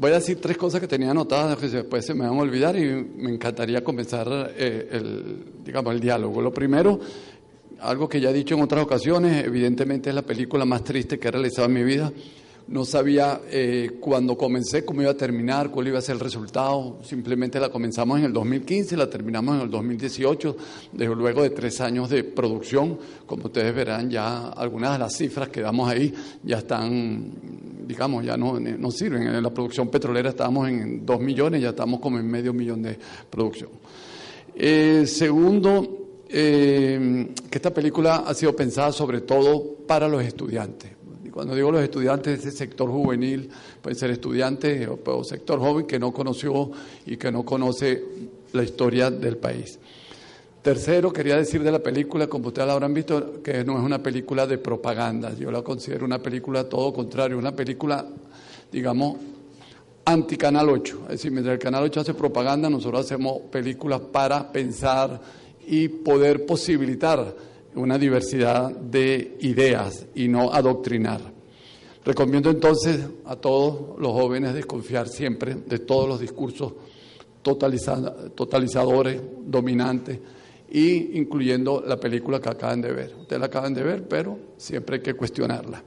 [0.00, 2.74] Voy a decir tres cosas que tenía anotadas que después se me van a olvidar
[2.74, 6.40] y me encantaría comenzar eh, el, digamos, el diálogo.
[6.40, 6.98] Lo primero,
[7.80, 11.28] algo que ya he dicho en otras ocasiones, evidentemente es la película más triste que
[11.28, 12.10] he realizado en mi vida.
[12.68, 16.98] No sabía eh, cuando comencé cómo iba a terminar, cuál iba a ser el resultado.
[17.02, 20.56] Simplemente la comenzamos en el 2015, la terminamos en el 2018,
[20.92, 22.98] desde luego de tres años de producción.
[23.26, 27.32] Como ustedes verán, ya algunas de las cifras que damos ahí ya están,
[27.86, 29.22] digamos, ya no, no sirven.
[29.26, 32.96] En la producción petrolera estábamos en dos millones, ya estamos como en medio millón de
[33.28, 33.70] producción.
[34.54, 40.99] Eh, segundo, eh, que esta película ha sido pensada sobre todo para los estudiantes
[41.30, 46.12] cuando digo los estudiantes, ese sector juvenil, pueden ser estudiantes o, sector joven que no
[46.12, 46.70] conoció
[47.06, 48.02] y que no conoce
[48.52, 49.78] la historia del país.
[50.62, 54.02] Tercero, quería decir de la película, como ustedes la habrán visto, que no es una
[54.02, 55.34] película de propaganda.
[55.34, 58.06] Yo la considero una película todo contrario, una película,
[58.70, 59.16] digamos,
[60.04, 61.00] anti-Canal 8.
[61.04, 65.20] Es decir, mientras el Canal 8 hace propaganda, nosotros hacemos películas para pensar
[65.66, 67.34] y poder posibilitar
[67.74, 71.20] una diversidad de ideas y no adoctrinar.
[72.04, 76.72] Recomiendo entonces a todos los jóvenes desconfiar siempre de todos los discursos
[77.42, 80.18] totalizadores, dominantes,
[80.70, 83.14] y incluyendo la película que acaban de ver.
[83.20, 85.82] Ustedes la acaban de ver, pero siempre hay que cuestionarla.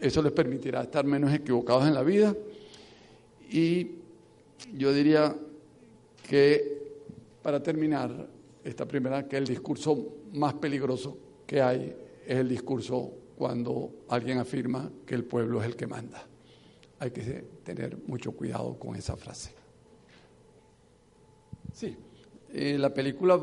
[0.00, 2.34] eso les permitirá estar menos equivocados en la vida
[3.50, 3.86] y
[4.76, 5.34] yo diría
[6.28, 6.80] que
[7.42, 8.28] para terminar
[8.70, 11.94] esta primera, que el discurso más peligroso que hay
[12.26, 16.26] es el discurso cuando alguien afirma que el pueblo es el que manda.
[16.98, 17.22] Hay que
[17.64, 19.54] tener mucho cuidado con esa frase.
[21.72, 21.96] Sí,
[22.52, 23.40] eh, la película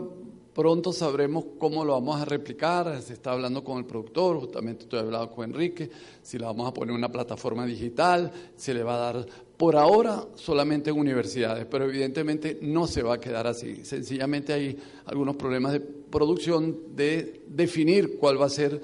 [0.57, 5.01] pronto sabremos cómo lo vamos a replicar, se está hablando con el productor, justamente estoy
[5.01, 5.87] hablando con Enrique,
[6.23, 9.75] si la vamos a poner en una plataforma digital, se le va a dar por
[9.75, 13.85] ahora solamente en universidades, pero evidentemente no se va a quedar así.
[13.85, 18.81] Sencillamente hay algunos problemas de producción de definir cuál va a ser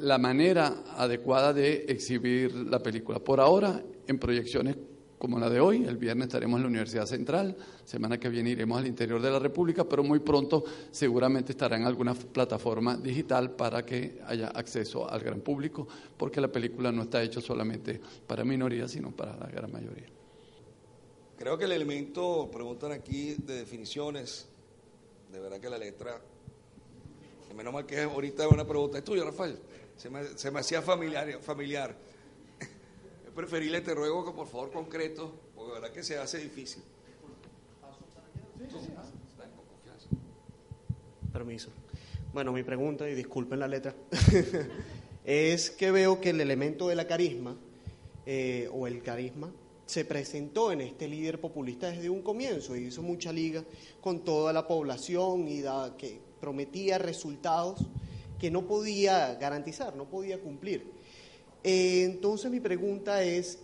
[0.00, 3.20] la manera adecuada de exhibir la película.
[3.20, 4.76] Por ahora, en proyecciones
[5.20, 7.54] como la de hoy, el viernes estaremos en la Universidad Central,
[7.84, 11.84] semana que viene iremos al interior de la República, pero muy pronto seguramente estará en
[11.84, 17.22] alguna plataforma digital para que haya acceso al gran público, porque la película no está
[17.22, 20.06] hecha solamente para minorías, sino para la gran mayoría.
[21.36, 24.48] Creo que el elemento, preguntan aquí, de definiciones,
[25.30, 26.18] de verdad que la letra
[27.54, 29.58] menos mal que ahorita es una pregunta, ¿es tuya, Rafael?
[29.96, 30.08] Se
[30.50, 31.94] me, hacía familiar.
[33.40, 36.82] Preferible, te ruego que por favor concreto, porque la verdad que se hace difícil.
[41.32, 41.70] Permiso.
[42.34, 43.94] Bueno, mi pregunta, y disculpen la letra,
[45.24, 47.56] es que veo que el elemento de la carisma,
[48.26, 49.50] eh, o el carisma,
[49.86, 53.64] se presentó en este líder populista desde un comienzo y hizo mucha liga
[54.02, 57.86] con toda la población y da, que prometía resultados
[58.38, 60.99] que no podía garantizar, no podía cumplir.
[61.62, 63.58] Eh, entonces mi pregunta es,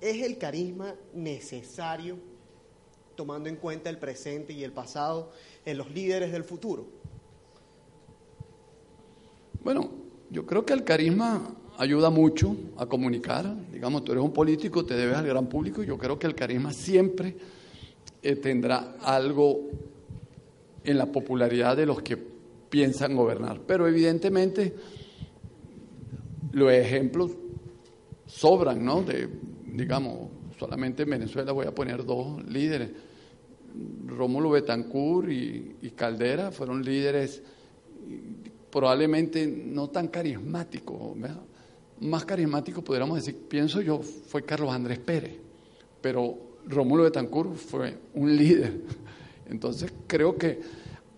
[0.00, 2.16] ¿es el carisma necesario,
[3.16, 5.30] tomando en cuenta el presente y el pasado,
[5.64, 6.86] en los líderes del futuro?
[9.62, 9.90] Bueno,
[10.30, 13.54] yo creo que el carisma ayuda mucho a comunicar.
[13.72, 15.82] Digamos, tú eres un político, te debes al gran público.
[15.82, 17.36] Yo creo que el carisma siempre
[18.22, 19.70] eh, tendrá algo
[20.84, 23.60] en la popularidad de los que piensan gobernar.
[23.66, 24.74] Pero evidentemente
[26.54, 27.32] los ejemplos
[28.26, 29.02] sobran, ¿no?
[29.02, 29.28] De,
[29.66, 32.90] digamos, solamente en Venezuela voy a poner dos líderes.
[34.06, 37.42] Rómulo Betancourt y, Caldera fueron líderes
[38.70, 41.16] probablemente no tan carismáticos,
[42.00, 45.36] más carismáticos podríamos decir, pienso yo, fue Carlos Andrés Pérez,
[46.00, 46.36] pero
[46.66, 48.80] Rómulo Betancourt fue un líder
[49.48, 50.60] entonces creo que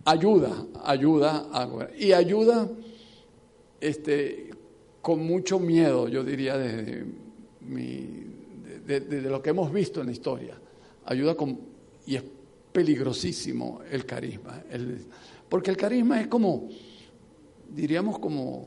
[0.04, 1.68] ayuda, ayuda a
[1.98, 2.68] y ayuda
[3.80, 4.45] este,
[5.06, 7.06] con mucho miedo, yo diría, de,
[9.30, 10.58] lo que hemos visto en la historia.
[11.04, 11.60] Ayuda con,
[12.06, 12.24] y es
[12.72, 14.64] peligrosísimo el carisma,
[15.48, 16.68] porque el carisma es como,
[17.72, 18.66] diríamos como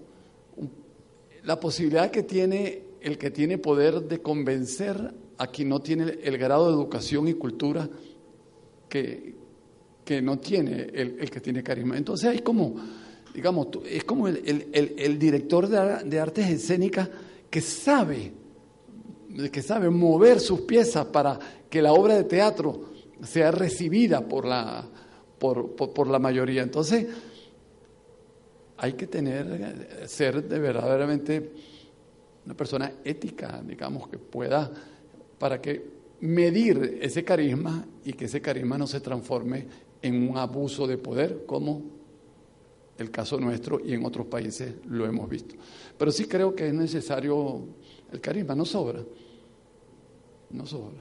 [1.44, 6.38] la posibilidad que tiene el que tiene poder de convencer a quien no tiene el
[6.38, 7.90] grado de educación y cultura
[8.88, 9.36] que,
[10.06, 11.98] que no tiene el, que tiene carisma.
[11.98, 12.78] Entonces hay como,
[13.34, 17.10] digamos, es como el, director de, artes escénicas
[17.50, 18.32] que sabe,
[19.52, 21.40] que sabe mover sus piezas para
[21.70, 22.90] que la obra de teatro
[23.24, 24.86] sea recibida por la,
[25.38, 26.64] por, por, la mayoría.
[26.64, 27.08] Entonces,
[28.78, 31.52] hay que tener, ser de verdaderamente
[32.46, 34.72] una persona ética, digamos, que pueda,
[35.38, 39.68] para que medir ese carisma y que ese carisma no se transforme
[40.02, 41.99] en un abuso de poder, como
[43.00, 45.56] el caso nuestro y en otros países lo hemos visto.
[45.98, 47.62] Pero sí creo que es necesario
[48.12, 49.02] el carisma, no sobra,
[50.52, 51.00] no sobra.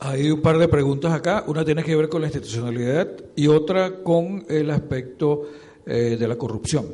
[0.00, 4.02] Hay un par de preguntas acá, una tiene que ver con la institucionalidad y otra
[4.02, 5.48] con el aspecto
[5.84, 6.86] eh, de la corrupción.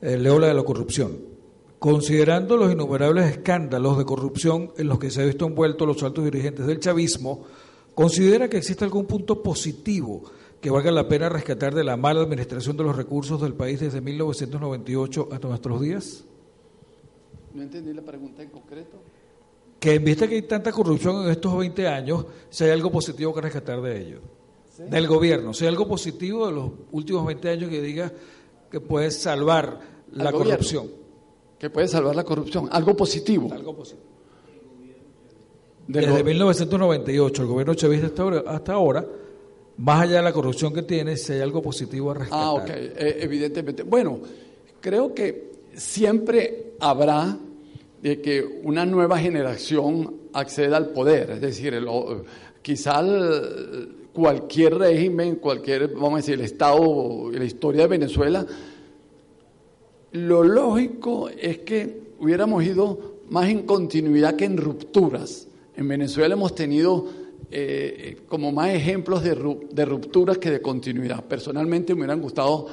[0.00, 1.30] Eh, leo la de la corrupción.
[1.78, 6.24] Considerando los innumerables escándalos de corrupción en los que se han visto envueltos los altos
[6.24, 7.46] dirigentes del chavismo,
[7.94, 10.22] ¿Considera que existe algún punto positivo
[10.60, 14.00] que valga la pena rescatar de la mala administración de los recursos del país desde
[14.00, 16.24] 1998 hasta nuestros días?
[17.54, 18.98] No entendí la pregunta en concreto.
[19.78, 23.34] Que en vista que hay tanta corrupción en estos 20 años, si hay algo positivo
[23.34, 24.20] que rescatar de ello.
[24.78, 28.12] Del gobierno, si hay algo positivo de los últimos 20 años que diga
[28.70, 29.78] que puede salvar
[30.12, 30.90] la corrupción.
[31.58, 33.52] Que puede salvar la corrupción, algo positivo.
[33.52, 34.08] Algo positivo.
[35.86, 39.06] Desde 1998, el gobierno chavista hasta ahora, hasta ahora,
[39.80, 42.38] más allá de la corrupción que tiene, si hay algo positivo a rescatar.
[42.38, 43.82] Ah, ok, eh, evidentemente.
[43.82, 44.20] Bueno,
[44.80, 47.38] creo que siempre habrá
[48.02, 51.82] de que una nueva generación acceda al poder, es decir,
[52.60, 53.02] quizá
[54.12, 58.46] cualquier régimen, cualquier, vamos a decir, el Estado, la historia de Venezuela,
[60.12, 65.46] lo lógico es que hubiéramos ido más en continuidad que en rupturas.
[65.74, 67.19] En Venezuela hemos tenido
[67.50, 71.24] eh, como más ejemplos de, rupturas que de continuidad.
[71.24, 72.66] Personalmente me hubieran gustado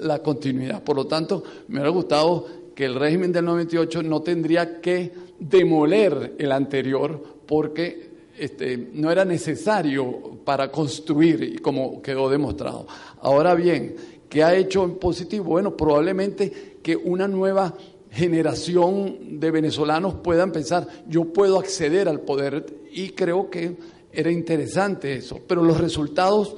[0.00, 0.82] la continuidad.
[0.82, 6.34] Por lo tanto, me hubiera gustado que el régimen del 98 no tendría que demoler
[6.38, 12.86] el anterior porque este, no era necesario para construir, como quedó demostrado.
[13.20, 13.94] Ahora bien,
[14.28, 15.44] ¿qué ha hecho en positivo?
[15.44, 17.74] Bueno, probablemente que una nueva
[18.10, 23.76] generación de venezolanos puedan pensar, yo puedo acceder al poder y creo que
[24.14, 26.56] era interesante eso, pero los resultados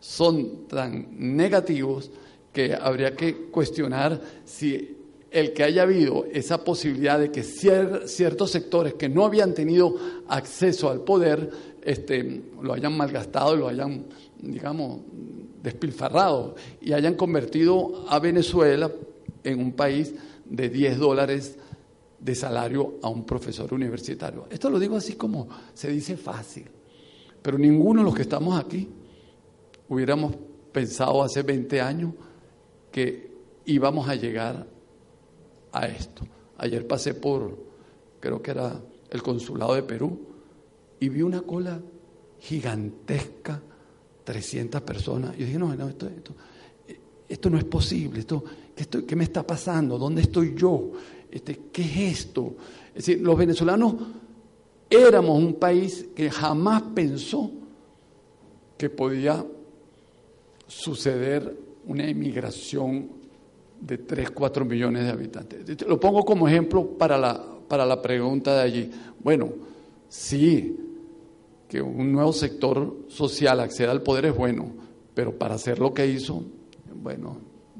[0.00, 2.10] son tan negativos
[2.52, 4.96] que habría que cuestionar si
[5.30, 9.94] el que haya habido esa posibilidad de que ciertos sectores que no habían tenido
[10.28, 11.50] acceso al poder
[11.82, 14.06] este, lo hayan malgastado lo hayan,
[14.40, 15.00] digamos,
[15.62, 18.90] despilfarrado y hayan convertido a Venezuela
[19.44, 21.56] en un país de 10 dólares
[22.18, 24.46] de salario a un profesor universitario.
[24.50, 26.64] Esto lo digo así como se dice fácil,
[27.46, 28.88] pero ninguno de los que estamos aquí
[29.88, 30.34] hubiéramos
[30.72, 32.12] pensado hace 20 años
[32.90, 33.30] que
[33.66, 34.66] íbamos a llegar
[35.70, 36.24] a esto.
[36.58, 37.56] Ayer pasé por,
[38.18, 38.80] creo que era
[39.10, 40.18] el consulado de Perú,
[40.98, 41.80] y vi una cola
[42.40, 43.62] gigantesca,
[44.24, 45.38] 300 personas.
[45.38, 46.10] Yo dije, no, no, esto,
[47.28, 48.42] esto, no es posible, esto,
[48.76, 49.98] esto, ¿qué me está pasando?
[49.98, 50.90] ¿Dónde estoy yo?
[51.30, 52.56] Este, ¿Qué es esto?
[52.88, 53.94] Es decir, los venezolanos
[54.90, 57.50] éramos un país que jamás pensó
[58.76, 59.44] que podía
[60.66, 61.56] suceder
[61.86, 63.08] una emigración
[63.80, 65.86] de 3, 4 millones de habitantes.
[65.86, 68.90] Lo pongo como ejemplo para la, para la pregunta de allí.
[69.22, 69.50] Bueno,
[70.08, 70.76] sí,
[71.68, 74.72] que un nuevo sector social acceda al poder es bueno,
[75.14, 76.42] pero para hacer lo que hizo,
[77.02, 77.38] bueno,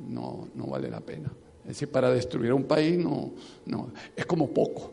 [0.08, 1.32] no, no vale la pena.
[1.62, 3.32] Es decir, para destruir un país no,
[3.66, 4.92] no, es como poco.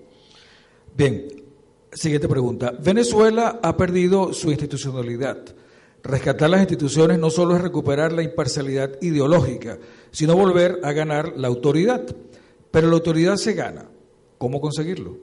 [0.95, 1.42] Bien,
[1.95, 2.73] siguiente pregunta.
[2.79, 5.37] Venezuela ha perdido su institucionalidad.
[6.03, 9.77] Rescatar las instituciones no solo es recuperar la imparcialidad ideológica,
[10.11, 12.03] sino volver a ganar la autoridad.
[12.71, 13.89] Pero la autoridad se gana.
[14.37, 15.17] ¿Cómo conseguirlo?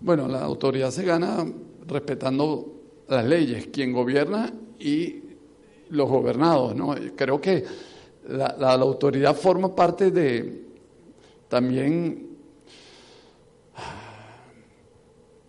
[0.00, 1.44] Bueno, la autoridad se gana
[1.86, 2.72] respetando
[3.08, 5.22] las leyes, quien gobierna y
[5.90, 6.74] los gobernados.
[6.74, 6.94] ¿no?
[7.16, 7.64] Creo que
[8.28, 10.64] la, la autoridad forma parte de
[11.48, 12.33] también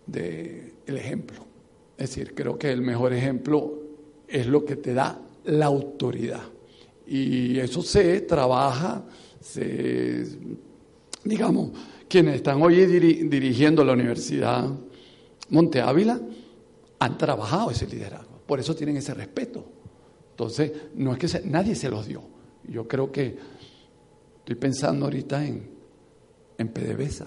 [0.06, 1.44] del el ejemplo.
[1.96, 3.82] Es decir, creo que el mejor ejemplo
[4.28, 6.42] es lo que te da la autoridad.
[7.06, 9.04] Y eso se trabaja,
[9.40, 10.26] se,
[11.24, 11.70] digamos,
[12.08, 14.68] quienes están hoy dirigiendo la Universidad
[15.50, 16.20] Monte Ávila
[16.98, 19.64] han trabajado ese liderazgo, por eso tienen ese respeto.
[20.30, 22.22] Entonces, no es que nadie se los dio.
[22.68, 23.36] Yo creo que
[24.38, 25.70] estoy pensando ahorita en,
[26.58, 27.26] en PDVSA.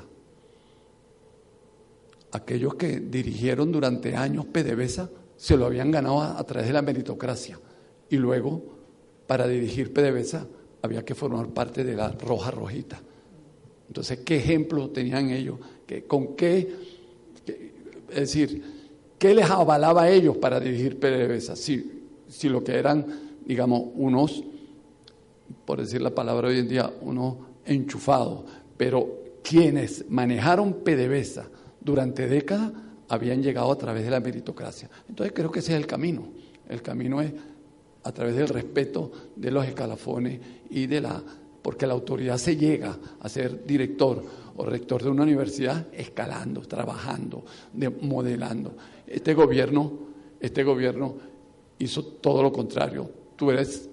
[2.31, 7.59] Aquellos que dirigieron durante años PDVSA se lo habían ganado a, través de la meritocracia.
[8.09, 8.61] Y luego,
[9.25, 10.45] para dirigir PDVSA,
[10.81, 13.01] había que formar parte de la Roja Rojita.
[13.87, 15.59] Entonces, ¿qué ejemplo tenían ellos?
[16.07, 16.75] ¿Con qué,
[18.09, 18.63] es decir,
[19.17, 21.55] qué les avalaba a ellos para dirigir PDVSA?
[21.55, 23.05] Si, si lo que eran,
[23.45, 24.43] digamos, unos,
[25.65, 28.43] por decir la palabra hoy en día, unos enchufados,
[28.77, 31.49] pero quienes manejaron PDVSA
[31.81, 32.71] durante décadas
[33.07, 34.89] habían llegado a través de la meritocracia.
[35.07, 36.27] Entonces creo que ese es el camino.
[36.67, 37.33] El camino es
[38.03, 41.23] a través del respeto de los escalafones y de la
[41.61, 44.23] porque la autoridad se llega a ser director
[44.55, 47.43] o rector de una universidad escalando, trabajando,
[48.01, 48.75] modelando.
[49.05, 49.91] Este gobierno,
[50.39, 51.15] este gobierno
[51.77, 53.09] hizo todo lo contrario.
[53.35, 53.89] Tú eres,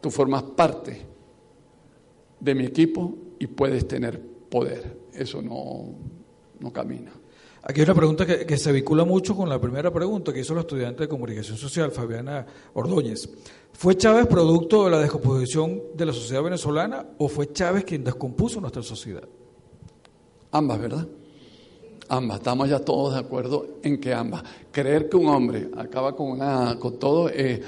[0.00, 1.02] tú formas parte
[2.38, 4.96] de mi equipo y puedes tener poder.
[5.12, 5.94] Eso no,
[6.60, 7.12] no camina.
[7.62, 10.62] Aquí hay una pregunta que, se vincula mucho con la primera pregunta que hizo la
[10.62, 13.28] estudiante de comunicación social, Fabiana Ordóñez.
[13.72, 18.62] ¿Fue Chávez producto de la descomposición de la sociedad venezolana o fue Chávez quien descompuso
[18.62, 19.24] nuestra sociedad?
[20.52, 21.06] Ambas, ¿verdad?
[22.08, 24.42] Ambas, estamos ya todos de acuerdo en que ambas.
[24.72, 27.60] Creer que un hombre acaba con, una, con todo, eh,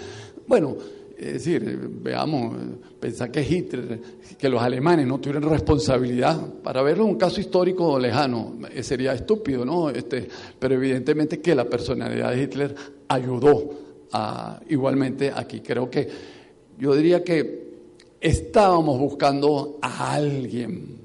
[0.47, 0.75] bueno,
[1.23, 2.57] es decir, veamos,
[2.99, 4.01] pensar que Hitler,
[4.37, 9.65] que los alemanes no tuvieron responsabilidad, para verlo un caso histórico lejano, eh, sería estúpido,
[9.65, 9.89] ¿no?
[9.91, 12.75] Este, pero evidentemente que la personalidad de Hitler
[13.07, 13.71] ayudó
[14.13, 15.61] a, igualmente aquí.
[15.61, 16.09] Creo que
[16.77, 17.63] yo diría que
[18.21, 21.03] estábamos buscando a alguien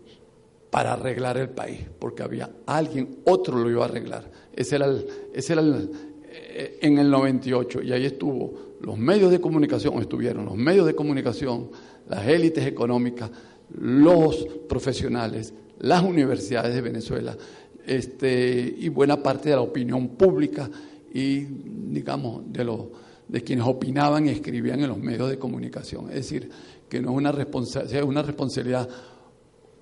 [0.72, 4.32] para arreglar el país, porque había alguien, otro lo iba a arreglar.
[4.52, 5.92] Ese era el, ese era el,
[6.30, 10.96] eh, en el 98 y ahí estuvo los medios de comunicación, estuvieron los medios de
[10.96, 11.70] comunicación,
[12.08, 13.32] las élites económicas,
[13.80, 17.38] los profesionales, las universidades de Venezuela
[17.86, 20.70] este, y buena parte de la opinión pública
[21.14, 22.88] y, digamos, de,
[23.28, 26.10] de quienes opinaban y escribían en los medios de comunicación.
[26.10, 26.50] Es decir,
[26.90, 28.90] que no es una responsabilidad, es una responsabilidad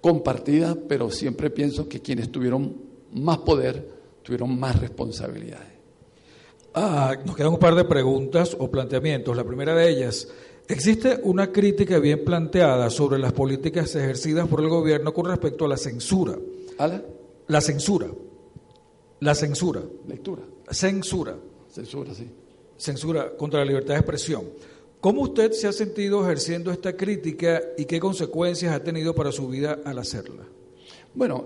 [0.01, 2.75] compartida, pero siempre pienso que quienes tuvieron
[3.13, 5.74] más poder tuvieron más responsabilidades.
[6.77, 9.35] Ah, nos quedan un par de preguntas o planteamientos.
[9.37, 10.27] La primera de ellas,
[10.67, 15.69] ¿existe una crítica bien planteada sobre las políticas ejercidas por el gobierno con respecto a
[15.69, 16.37] la censura?
[16.77, 17.01] ¿Ala?
[17.47, 18.07] La censura.
[19.21, 19.83] La censura.
[20.05, 20.41] Lectura.
[20.69, 21.37] Censura.
[21.71, 22.29] Censura, sí.
[22.75, 24.43] Censura contra la libertad de expresión.
[24.99, 29.47] ¿Cómo usted se ha sentido ejerciendo esta crítica y qué consecuencias ha tenido para su
[29.47, 30.43] vida al hacerla?
[31.13, 31.45] Bueno,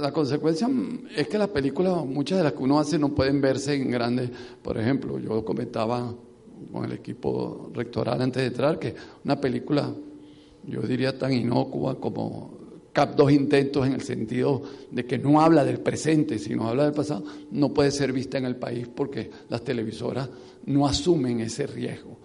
[0.00, 0.68] la consecuencia
[1.14, 4.30] es que las películas, muchas de las que uno hace, no pueden verse en grandes.
[4.62, 6.14] Por ejemplo, yo comentaba
[6.72, 8.94] con el equipo rectoral antes de entrar que
[9.24, 9.92] una película,
[10.64, 12.58] yo diría tan inocua como
[12.92, 16.92] Cap dos intentos en el sentido de que no habla del presente, sino habla del
[16.92, 17.22] pasado,
[17.52, 20.28] no puede ser vista en el país porque las televisoras
[20.66, 22.18] no asumen ese riesgo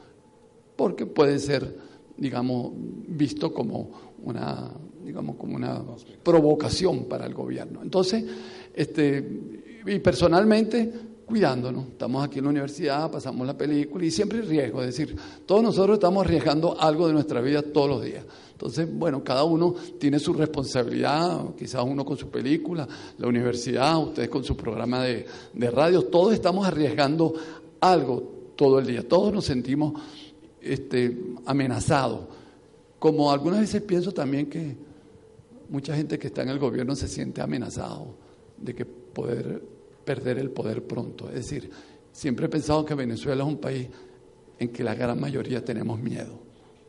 [0.75, 1.77] porque puede ser,
[2.17, 3.89] digamos, visto como
[4.23, 4.71] una,
[5.03, 5.81] digamos, como una
[6.23, 7.81] provocación para el gobierno.
[7.81, 8.23] Entonces,
[8.73, 10.91] este, y personalmente,
[11.25, 15.63] cuidándonos, estamos aquí en la universidad, pasamos la película y siempre riesgo, es decir, todos
[15.63, 18.23] nosotros estamos arriesgando algo de nuestra vida todos los días.
[18.51, 22.87] Entonces, bueno, cada uno tiene su responsabilidad, quizás uno con su película,
[23.17, 27.33] la universidad, ustedes con su programa de, de radio, todos estamos arriesgando
[27.81, 29.93] algo todo el día, todos nos sentimos
[30.65, 32.27] este, amenazado.
[32.99, 34.75] Como algunas veces pienso también que
[35.69, 38.15] mucha gente que está en el gobierno se siente amenazado
[38.57, 39.61] de que poder
[40.03, 41.27] perder el poder pronto.
[41.29, 41.69] Es decir,
[42.11, 43.87] siempre he pensado que Venezuela es un país
[44.59, 46.39] en que la gran mayoría tenemos miedo,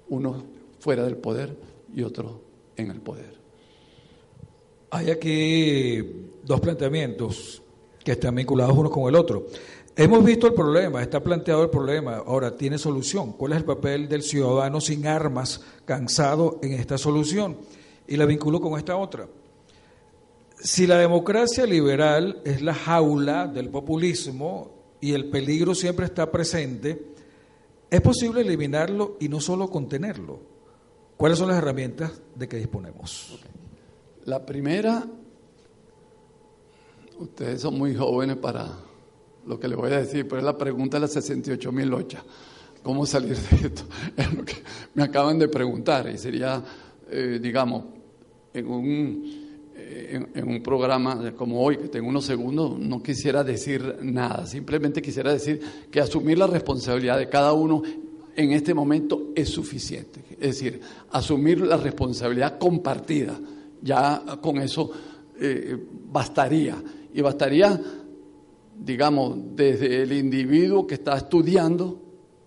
[0.09, 0.45] uno
[0.79, 1.57] fuera del poder
[1.95, 2.41] y otro
[2.77, 3.37] en el poder.
[4.91, 7.63] Hay aquí dos planteamientos
[8.05, 9.47] que están vinculados uno con el otro.
[9.99, 13.33] Hemos visto el problema, está planteado el problema, ahora tiene solución.
[13.33, 17.57] ¿Cuál es el papel del ciudadano sin armas, cansado en esta solución?
[18.07, 19.27] Y la vinculo con esta otra.
[20.59, 24.71] Si la democracia liberal es la jaula del populismo
[25.01, 27.15] y el peligro siempre está presente,
[27.89, 30.41] es posible eliminarlo y no solo contenerlo.
[31.17, 33.41] ¿Cuáles son las herramientas de que disponemos?
[34.27, 35.07] La primera,
[37.19, 38.86] ustedes son muy jóvenes para
[39.47, 42.23] lo que le voy a decir, pero es la pregunta de las 68 mil lochas.
[42.83, 43.83] ¿Cómo salir de esto?
[44.17, 44.55] Es lo que
[44.95, 46.63] me acaban de preguntar y sería,
[47.11, 47.85] eh, digamos,
[48.55, 53.99] en un, eh, en, un programa como hoy, que tengo unos segundos, no quisiera decir
[54.03, 57.83] nada, simplemente quisiera decir que asumir la responsabilidad de cada uno
[58.37, 60.25] en este momento es suficiente.
[60.33, 60.81] Es decir,
[61.11, 63.39] asumir la responsabilidad compartida,
[63.83, 64.91] ya con eso
[65.41, 65.77] eh,
[66.11, 66.77] bastaría.
[67.13, 67.81] Y bastaría
[68.79, 72.03] digamos, desde el individuo que está estudiando,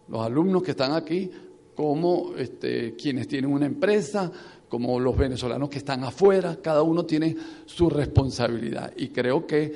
[0.08, 1.30] los alumnos que están aquí,
[1.76, 4.32] como este, quienes tienen una empresa,
[4.68, 8.94] como los venezolanos que están afuera, cada uno tiene su responsabilidad.
[8.98, 9.74] Y creo que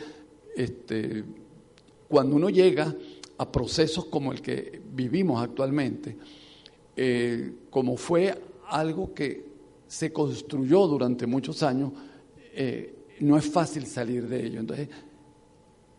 [0.55, 1.23] este,
[2.07, 2.93] cuando uno llega
[3.37, 6.17] a procesos como el que vivimos actualmente,
[6.95, 9.45] eh, como fue algo que
[9.87, 11.91] se construyó durante muchos años,
[12.53, 14.59] eh, no es fácil salir de ello.
[14.59, 14.89] Entonces,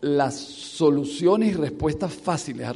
[0.04, 2.68] las soluciones y respuestas fáciles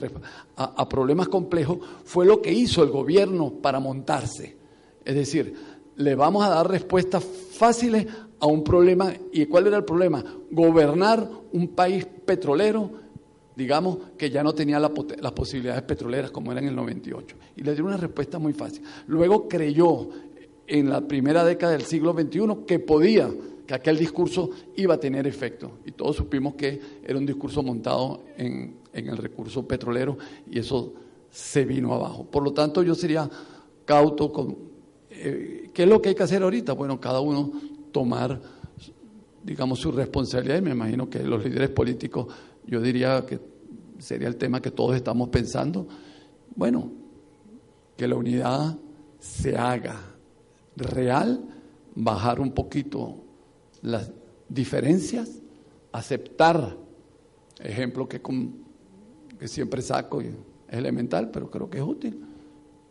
[0.57, 4.57] a, problemas complejos fue lo que hizo el gobierno para montarse.
[5.05, 5.53] Es decir,
[5.97, 8.07] le vamos a dar respuestas fáciles
[8.41, 9.12] a un problema.
[9.31, 10.24] ¿Y cuál era el problema?
[10.51, 12.91] Gobernar un país petrolero,
[13.55, 17.37] digamos, que ya no tenía las posibilidades petroleras como era en el 98.
[17.57, 18.83] Y le dio una respuesta muy fácil.
[19.07, 20.09] Luego creyó
[20.66, 23.31] en la primera década del siglo XXI que podía
[23.69, 25.81] que aquel discurso iba a tener efecto.
[25.85, 30.16] Y todos supimos que era un discurso montado en, el recurso petrolero
[30.51, 30.95] y eso
[31.31, 32.25] se vino abajo.
[32.25, 33.29] Por lo tanto, yo sería
[33.85, 34.57] cauto con...
[35.11, 36.73] Eh, ¿Qué es lo que hay que hacer ahorita?
[36.73, 37.53] Bueno, cada uno
[37.93, 38.41] tomar,
[39.45, 42.35] digamos, su responsabilidad y me imagino que los líderes políticos,
[42.66, 43.39] yo diría que
[43.99, 45.87] sería el tema que todos estamos pensando.
[46.57, 46.91] Bueno,
[47.99, 48.79] que la unidad
[49.19, 50.01] se haga
[50.75, 51.45] real,
[51.95, 53.28] bajar un poquito
[53.83, 54.11] las
[54.49, 55.41] diferencias,
[55.93, 56.76] aceptar,
[57.61, 58.20] ejemplo que,
[59.39, 60.35] que siempre saco, y es
[60.68, 62.20] elemental, pero creo que es útil,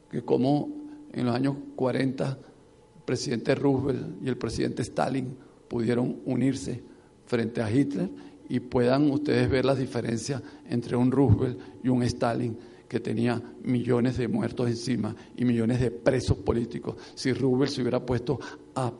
[0.09, 0.69] que como
[1.13, 6.81] en los años 40 el presidente Roosevelt y el presidente Stalin pudieron unirse
[7.25, 8.09] frente a Hitler
[8.49, 12.57] y puedan ustedes ver las diferencias entre un Roosevelt y un Stalin
[12.87, 16.95] que tenía millones de muertos encima y millones de presos políticos.
[17.15, 18.39] Si Roosevelt se hubiera puesto
[18.75, 18.97] a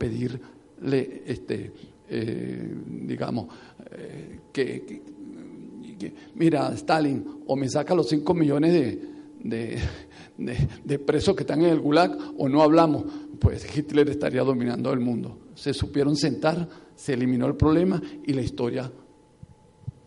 [0.80, 1.72] pedirle, este,
[2.08, 3.48] eh, digamos,
[3.92, 5.02] eh, que,
[6.34, 8.72] mira, Stalin, o me saca los 5 millones
[9.40, 9.78] de,
[10.84, 13.04] de, presos que están en el Gulag, o no hablamos,
[13.38, 15.38] pues Hitler estaría dominando el mundo.
[15.54, 18.90] Se supieron sentar, se eliminó el problema y la historia,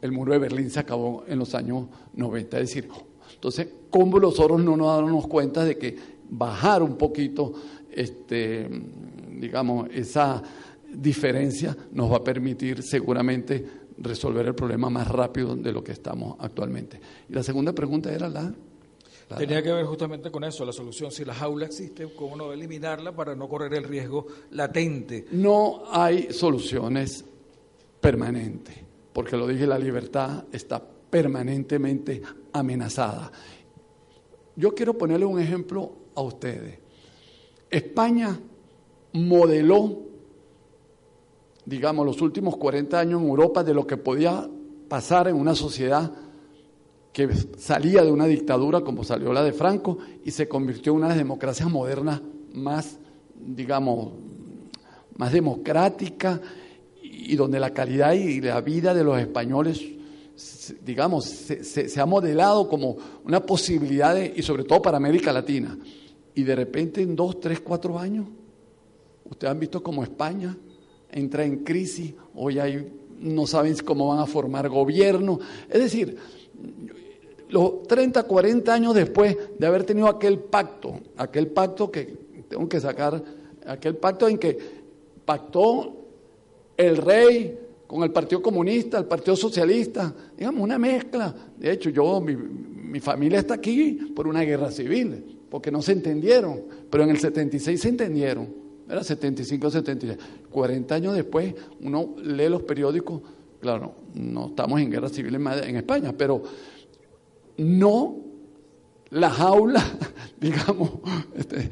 [0.02, 2.60] el muro de Berlín se acabó en los años 90.
[2.60, 2.90] Es decir,
[3.34, 5.96] entonces, ¿cómo nosotros no nos damos cuenta de que
[6.30, 7.54] bajar un poquito,
[7.92, 8.68] este,
[9.42, 10.42] digamos, esa
[10.94, 13.66] diferencia nos va a permitir seguramente
[13.98, 17.02] resolver el problema más rápido de lo que estamos actualmente?
[17.28, 18.54] Y la segunda pregunta era la...
[19.38, 21.10] Tenía que ver justamente con eso, la solución.
[21.10, 25.26] Si la jaula existe, ¿cómo no eliminarla para no correr el riesgo latente?
[25.32, 27.24] No hay soluciones
[28.02, 28.76] permanentes,
[29.14, 32.22] porque lo dije, la libertad está permanentemente
[32.52, 33.32] amenazada.
[34.58, 36.80] Yo quiero ponerle un ejemplo a ustedes.
[37.70, 38.38] España
[39.14, 40.00] modeló,
[41.66, 44.50] digamos, los últimos 40 años en Europa de lo que podía
[44.88, 46.12] pasar en una sociedad
[47.14, 51.08] que salía de una dictadura como salió la de Franco y se convirtió en una
[51.08, 52.22] de las democracias modernas
[52.54, 53.00] más,
[53.36, 54.14] digamos,
[55.18, 56.42] más democrática
[57.02, 59.82] y donde la calidad y la vida de los españoles
[60.84, 65.78] digamos, se, ha modelado como una posibilidad, y sobre todo para América Latina.
[66.34, 68.28] Y de repente en dos, tres, cuatro años,
[69.32, 70.56] ustedes han visto como España
[71.12, 75.40] entra en crisis, hoy hay, no saben cómo van a formar gobierno.
[75.70, 76.16] Es decir,
[77.50, 82.06] los 30, 40 años después de haber tenido aquel pacto, aquel pacto que
[82.48, 83.22] tengo que sacar,
[83.66, 84.58] aquel pacto en que
[85.26, 85.98] pactó
[86.78, 91.36] el rey con el Partido Comunista, el Partido Socialista, digamos, una mezcla.
[91.58, 96.62] De hecho, yo, mi, familia está aquí por una guerra civil, porque no se entendieron,
[96.90, 98.61] pero en el 76 se entendieron,
[98.92, 100.20] era 75, 76.
[100.50, 103.22] 40 años después, uno lee los periódicos,
[103.62, 106.44] claro, no estamos en guerra civil en, España, pero
[107.58, 108.18] no
[109.12, 109.84] la jaula,
[110.42, 110.92] digamos,
[111.36, 111.72] este,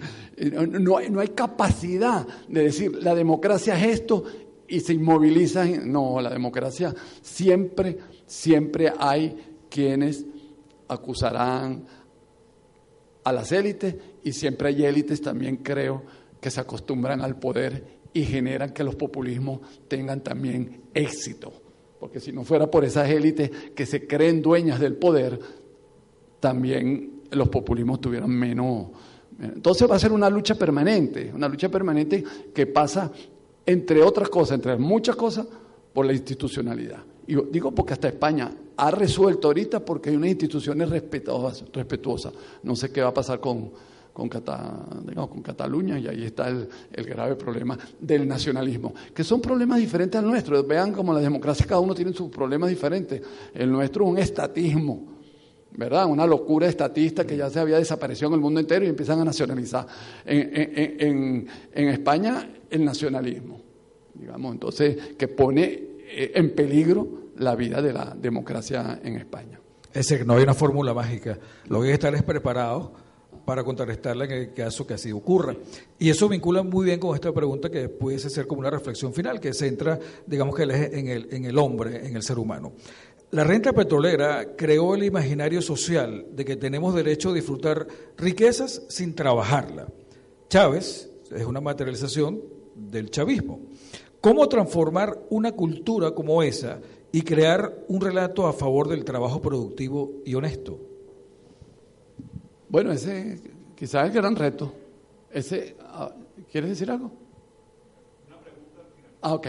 [0.51, 4.23] no, no, hay capacidad de decir la democracia es esto
[4.67, 5.91] y se inmovilizan.
[5.91, 7.97] No, la democracia siempre,
[8.27, 9.35] siempre hay
[9.69, 10.25] quienes
[10.87, 11.85] acusarán
[13.23, 16.03] a las élites y siempre hay élites también creo
[16.39, 21.51] que se acostumbran al poder y generan que los populismos tengan también éxito.
[21.99, 25.39] Porque si no fuera por esas élites que se creen dueñas del poder,
[26.39, 28.87] también los populismos tuvieran menos...
[29.41, 32.23] Entonces va a ser una lucha permanente, una lucha permanente
[32.53, 33.09] que pasa
[33.65, 35.47] entre otras cosas, entre muchas cosas,
[35.93, 37.03] por la institucionalidad.
[37.27, 42.33] Y digo porque hasta España ha resuelto ahorita porque hay unas instituciones respetuosas.
[42.63, 43.71] No sé qué va a pasar con,
[44.27, 49.79] con, con Cataluña y ahí está el, el, grave problema del nacionalismo, que son problemas
[49.79, 50.63] diferentes al nuestro.
[50.63, 53.21] Vean como la democracia cada uno tiene sus problemas diferentes.
[53.53, 55.07] El nuestro es un estatismo,
[55.71, 56.05] ¿verdad?
[56.07, 59.25] Una locura estatista que ya se había desaparecido en el mundo entero y empiezan a
[59.25, 59.87] nacionalizar.
[60.25, 63.61] En, en España el nacionalismo,
[64.13, 67.07] digamos, entonces que pone eh, en peligro
[67.37, 69.59] la vida de la democracia en España.
[69.93, 71.37] Es decir, no hay una fórmula mágica.
[71.67, 72.93] Lo que hay que estar es preparado
[73.49, 75.55] para contrarrestarla en el caso que así ocurra.
[75.97, 79.39] Y eso vincula muy bien con esta pregunta que pudiese ser como una reflexión final,
[79.39, 82.73] que centra, digamos que en el, en el hombre, en el ser humano.
[83.31, 87.87] La renta petrolera creó el imaginario social de que tenemos derecho a disfrutar
[88.17, 89.87] riquezas sin trabajarla.
[90.47, 92.43] Chávez es una materialización
[92.75, 93.61] del chavismo.
[94.21, 96.81] ¿Cómo transformar una cultura como esa
[97.11, 100.88] y crear un relato a favor del trabajo productivo y honesto?
[102.69, 103.39] Bueno, ese
[103.75, 104.73] quizás es el gran reto.
[105.31, 106.11] Ese, ah,
[106.51, 107.11] ¿Quieres decir algo?
[108.27, 108.81] Una pregunta.
[109.21, 109.47] Ah, ok.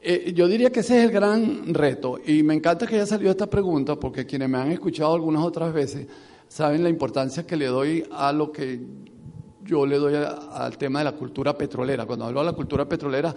[0.00, 3.30] Eh, yo diría que ese es el gran reto y me encanta que haya salido
[3.30, 6.08] esta pregunta porque quienes me han escuchado algunas otras veces
[6.48, 8.80] saben la importancia que le doy a lo que
[9.64, 12.04] yo le doy al tema de la cultura petrolera.
[12.04, 13.34] Cuando hablo de la cultura petrolera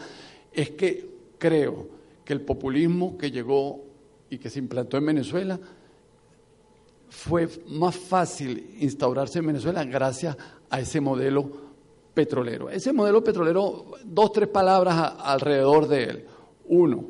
[0.51, 1.07] es que
[1.37, 1.87] creo
[2.23, 3.83] que el populismo que llegó
[4.29, 5.59] y que se implantó en Venezuela
[7.15, 10.37] fue más fácil instaurarse en Venezuela gracias
[10.69, 11.49] a ese modelo
[12.13, 12.69] petrolero.
[12.69, 16.25] Ese modelo petrolero, dos, tres palabras alrededor de él.
[16.65, 17.05] Uno,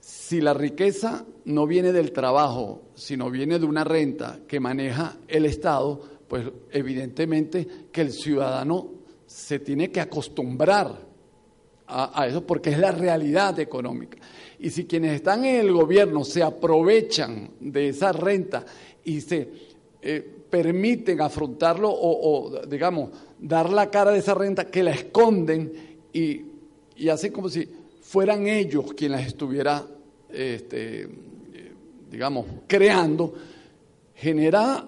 [0.00, 5.44] si la riqueza no viene del trabajo, sino viene de una renta que maneja el
[5.44, 8.90] Estado, pues evidentemente que el ciudadano
[9.26, 11.06] se tiene que acostumbrar
[11.88, 14.18] a, eso porque es la realidad económica.
[14.58, 18.64] Y si quienes están en el gobierno se aprovechan de esa renta
[19.04, 19.48] y se
[20.02, 25.72] eh, permiten afrontarlo o, digamos, dar la cara de esa renta, que la esconden
[26.12, 26.42] y,
[26.96, 27.68] y hacen como si
[28.00, 29.84] fueran ellos quienes las estuviera,
[30.30, 31.08] este,
[32.10, 33.34] digamos, creando,
[34.14, 34.86] genera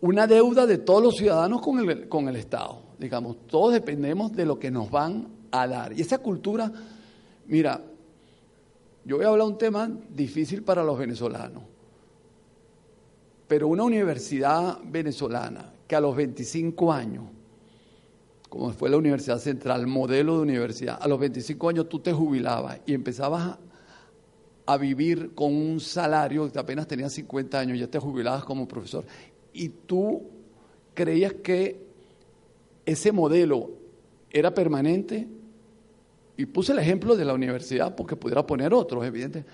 [0.00, 2.82] una deuda de todos los ciudadanos con el, con el Estado.
[2.98, 5.92] Digamos, todos dependemos de lo que nos van a dar.
[5.92, 6.72] Y esa cultura,
[7.46, 7.80] mira,
[9.04, 11.64] yo voy a hablar un tema difícil para los venezolanos,
[13.48, 17.24] pero una universidad venezolana que a los 25 años,
[18.48, 22.80] como fue la Universidad Central, modelo de universidad, a los 25 años tú te jubilabas
[22.86, 23.58] y empezabas
[24.66, 29.04] a, vivir con un salario, que apenas tenías 50 años, ya te jubilabas como profesor,
[29.52, 30.22] y tú
[30.94, 31.84] creías que
[32.86, 33.70] ese modelo
[34.30, 35.28] era permanente,
[36.42, 39.44] y puse el ejemplo de la universidad porque pudiera poner otros, evidente,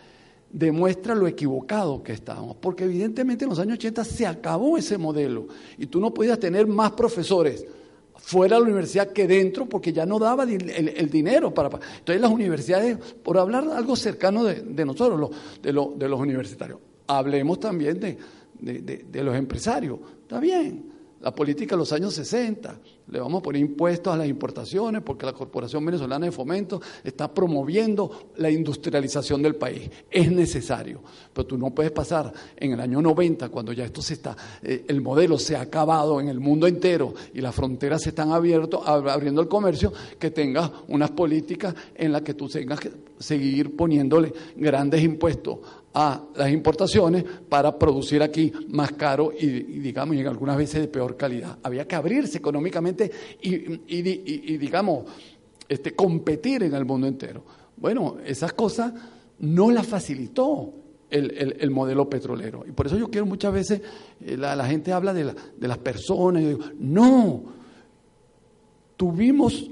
[0.50, 5.48] demuestra lo equivocado que estábamos, porque evidentemente en los años 80 se acabó ese modelo
[5.76, 7.66] y tú no podías tener más profesores
[8.14, 11.68] fuera de la universidad que dentro porque ya no daba el, dinero para...
[11.98, 15.30] Entonces las universidades, por hablar algo cercano de, nosotros,
[15.60, 18.16] de, de, los universitarios, hablemos también de,
[18.62, 22.78] de los empresarios, está bien, la política de los años 60,
[23.10, 27.32] le vamos a poner impuestos a las importaciones porque la Corporación Venezolana de Fomento está
[27.32, 29.90] promoviendo la industrialización del país.
[30.10, 31.00] Es necesario,
[31.32, 34.84] pero tú no puedes pasar en el año 90, cuando ya esto se está, eh,
[34.86, 38.86] el modelo se ha acabado en el mundo entero y las fronteras se están abierto,
[38.86, 44.32] abriendo el comercio, que tengas unas políticas en las que tú tengas que seguir poniéndole
[44.56, 45.58] grandes impuestos
[45.94, 51.16] a las importaciones para producir aquí más caro y, digamos, y algunas veces de peor
[51.16, 51.58] calidad.
[51.62, 53.10] Había que abrirse económicamente
[53.40, 55.04] y, digamos,
[55.68, 57.44] este, competir en el mundo entero.
[57.76, 58.92] Bueno, esas cosas
[59.40, 60.72] no las facilitó
[61.10, 62.64] el, modelo petrolero.
[62.66, 63.80] Y por eso yo quiero muchas veces,
[64.20, 65.24] eh, la, gente habla de,
[65.56, 67.44] de las personas, y digo, no,
[68.96, 69.70] tuvimos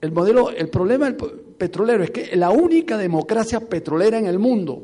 [0.00, 1.08] el modelo, el problema
[1.56, 4.82] petrolero es que la única democracia petrolera en el mundo,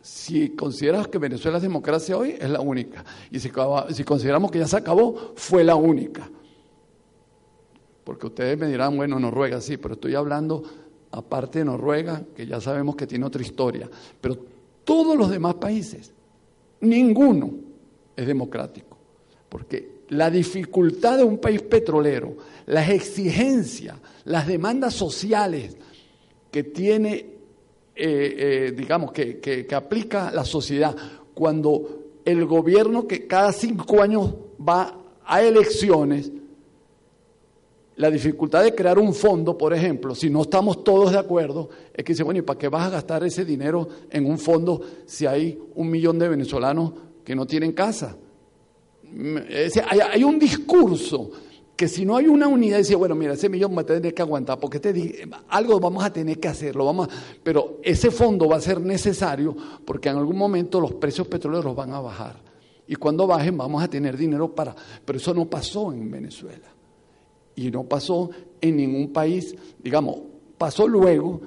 [0.00, 3.04] si consideras que Venezuela es democracia hoy, es la única.
[3.30, 3.50] Y si,
[3.90, 6.30] si consideramos que ya se acabó, fue la única.
[8.04, 10.62] Porque ustedes me dirán, bueno, Noruega sí, pero estoy hablando
[11.10, 13.90] aparte de Noruega, que ya sabemos que tiene otra historia.
[14.20, 14.38] Pero
[14.84, 16.12] todos los demás países,
[16.80, 17.54] ninguno
[18.14, 18.96] es democrático.
[19.48, 22.36] Porque la dificultad de un país petrolero,
[22.66, 23.96] las exigencias,
[24.26, 25.76] las demandas sociales
[26.50, 27.26] que tiene, eh,
[27.96, 30.94] eh, digamos, que, que, aplica la sociedad,
[31.34, 36.30] cuando el gobierno que cada cinco años va a elecciones,
[37.96, 42.04] la dificultad de crear un fondo, por ejemplo, si no estamos todos de acuerdo, es
[42.04, 45.24] que dice, bueno, ¿y para qué vas a gastar ese dinero en un fondo si
[45.24, 46.92] hay un millón de venezolanos
[47.24, 48.16] que no tienen casa?
[49.88, 51.30] hay, un discurso
[51.76, 54.22] que si no hay una unidad, dice, bueno, mira, ese millón va a tener que
[54.22, 57.08] aguantar, porque te algo vamos a tener que hacerlo, vamos
[57.42, 59.54] pero ese fondo va a ser necesario
[59.84, 62.46] porque en algún momento los precios petroleros van a bajar.
[62.88, 64.74] Y cuando bajen vamos a tener dinero para...
[65.04, 66.68] Pero eso no pasó en Venezuela.
[67.56, 70.18] Y no pasó en ningún país, digamos,
[70.56, 71.40] pasó luego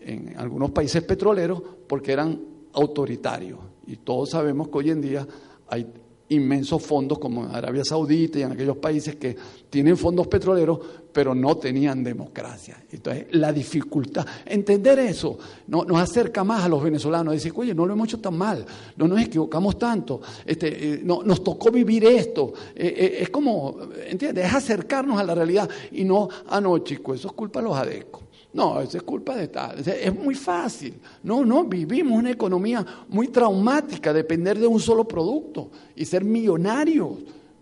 [0.00, 2.40] en algunos países petroleros porque eran
[2.72, 3.60] autoritarios.
[3.86, 5.26] Y todos sabemos que hoy en día
[5.68, 5.86] hay
[6.30, 9.36] inmensos fondos como en Arabia Saudita y en aquellos países que
[9.68, 10.78] tienen fondos petroleros,
[11.12, 12.82] pero no tenían democracia.
[12.90, 17.84] Entonces, la dificultad, entender eso, no, nos acerca más a los venezolanos, decir, oye, no
[17.84, 18.64] lo hemos hecho tan mal,
[18.96, 22.52] no nos equivocamos tanto, este, eh, no, nos tocó vivir esto.
[22.74, 24.46] Eh, eh, es como, ¿entiendes?
[24.46, 27.76] Es acercarnos a la realidad y no, ah, no, chicos, eso es culpa de los
[27.76, 28.19] adecos.
[28.52, 29.78] No, eso es culpa de tal.
[29.78, 30.94] Es muy fácil.
[31.22, 37.12] No, no, vivimos una economía muy traumática, depender de un solo producto y ser millonarios.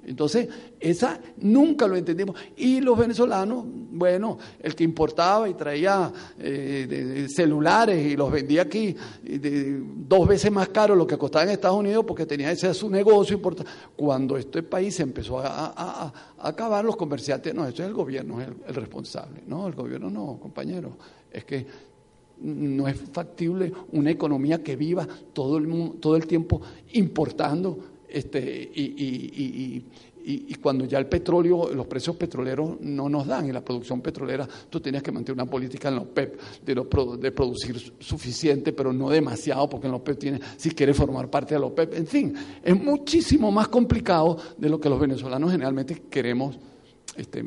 [0.08, 0.48] Entonces,
[0.80, 2.36] esa nunca lo entendimos.
[2.56, 8.96] Y los venezolanos, bueno, el que importaba y traía eh, celulares y los vendía aquí
[9.22, 13.40] dos veces más caro lo que costaba en Estados Unidos porque tenía ese su negocio
[13.96, 18.74] Cuando este país se empezó a, acabar, los comerciantes, no, esto es el gobierno, el,
[18.74, 19.42] responsable.
[19.46, 20.96] No, el gobierno no, compañero.
[21.30, 21.66] Es que
[22.40, 27.78] no es factible una economía que viva todo el, todo el tiempo importando
[28.08, 29.84] este, y,
[30.60, 34.80] cuando ya el petróleo, los precios petroleros no nos dan y la producción petrolera, tú
[34.80, 36.74] tenías que mantener una política en los PEP de,
[37.18, 41.54] de producir suficiente, pero no demasiado, porque en los PEP tiene, si quiere formar parte
[41.54, 46.02] de los PEP, en fin, es muchísimo más complicado de lo que los venezolanos generalmente
[46.10, 46.58] queremos
[47.16, 47.44] este,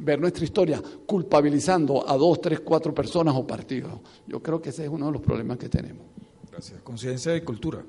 [0.00, 4.00] ver nuestra historia culpabilizando a dos, tres, cuatro personas o partidos.
[4.26, 6.06] Yo creo que ese es uno de los problemas que tenemos.
[6.50, 6.80] Gracias.
[6.82, 7.84] Conciencia y cultura.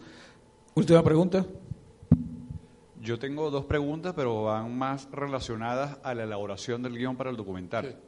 [0.75, 1.45] Última pregunta.
[3.03, 7.35] Yo tengo dos preguntas, pero van más relacionadas a la elaboración del guion para el
[7.35, 7.99] documental.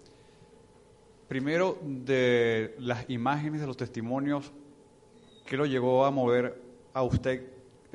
[1.28, 4.54] Primero, de las imágenes, de los testimonios,
[5.46, 6.62] ¿qué lo llegó a mover
[6.94, 7.46] a usted?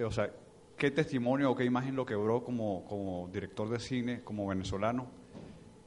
[0.04, 0.30] O sea,
[0.76, 5.06] ¿qué testimonio o qué imagen lo quebró como, como director de cine, como venezolano?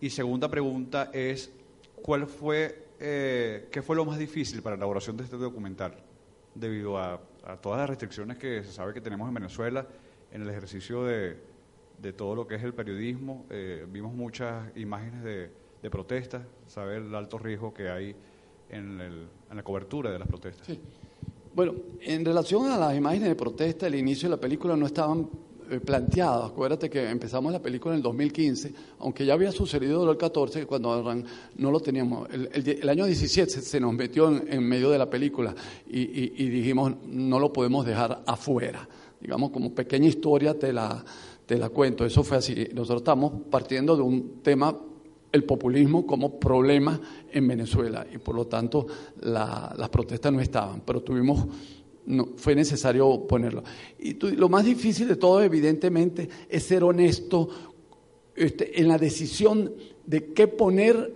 [0.02, 1.54] Y segunda pregunta es,
[2.02, 5.94] ¿cuál fue, eh, qué fue lo más difícil para la elaboración de este documental?
[6.56, 9.86] Debido a, a todas las restricciones que se sabe que tenemos en Venezuela
[10.34, 11.38] en el ejercicio de,
[12.18, 13.46] todo lo que es el periodismo.
[13.50, 18.16] Eh, vimos muchas imágenes de, de protestas, saber el alto riesgo que hay
[18.70, 18.98] en,
[19.54, 20.66] la cobertura de las protestas.
[20.66, 20.80] Sí.
[21.54, 25.30] Bueno, en relación a las imágenes de protesta, el inicio de la película no estaban
[25.70, 26.50] eh, planteadas.
[26.50, 31.16] Acuérdate que empezamos la película en el 2015, aunque ya había sucedido el 14, cuando
[31.58, 32.28] no lo teníamos.
[32.32, 35.54] El, año 17 se nos metió en, medio de la película
[35.86, 38.88] y dijimos, no lo podemos dejar afuera
[39.24, 41.04] digamos, como pequeña historia te la,
[41.46, 42.06] te la cuento.
[42.06, 42.68] Eso fue así.
[42.74, 44.78] Nosotros estamos partiendo de un tema,
[45.32, 47.00] el populismo como problema
[47.32, 48.86] en Venezuela y por lo tanto
[49.22, 51.48] las protestas no estaban, pero tuvimos,
[52.06, 53.64] no, fue necesario ponerlo.
[53.98, 57.50] Y lo más difícil de todo, evidentemente, es ser honesto
[58.36, 59.72] este, en la decisión
[60.06, 61.14] de qué poner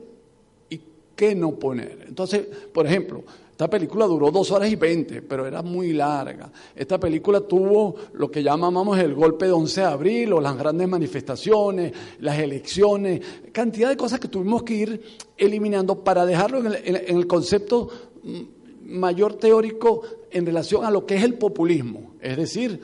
[0.69, 0.79] y
[1.13, 2.05] qué no poner.
[2.07, 3.25] Entonces, por ejemplo,
[3.57, 6.51] esta película duró dos horas y veinte, pero era muy larga.
[6.75, 10.87] Esta película tuvo lo que llamamos el golpe de 11 de abril o las grandes
[10.87, 13.19] manifestaciones, las elecciones,
[13.51, 15.01] cantidad de cosas que tuvimos que ir
[15.35, 17.89] eliminando para dejarlo en el, concepto
[18.21, 22.79] mm, mayor teórico en relación a lo que es el populismo, es decir,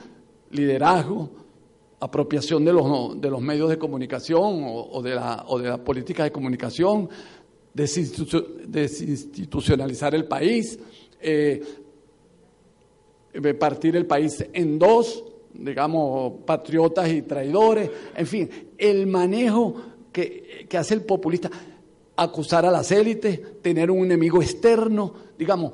[0.50, 1.30] liderazgo,
[2.00, 6.24] apropiación de los, de los medios de comunicación o, de la, o de la política
[6.24, 7.10] de comunicación,
[7.74, 10.78] desinstitucionalizar el país,
[11.20, 11.64] eh,
[13.60, 18.48] partir el país en dos, digamos, patriotas y traidores, en fin,
[18.78, 21.50] el manejo que, que hace el populista,
[22.16, 25.74] acusar a las élites, tener un enemigo externo, digamos,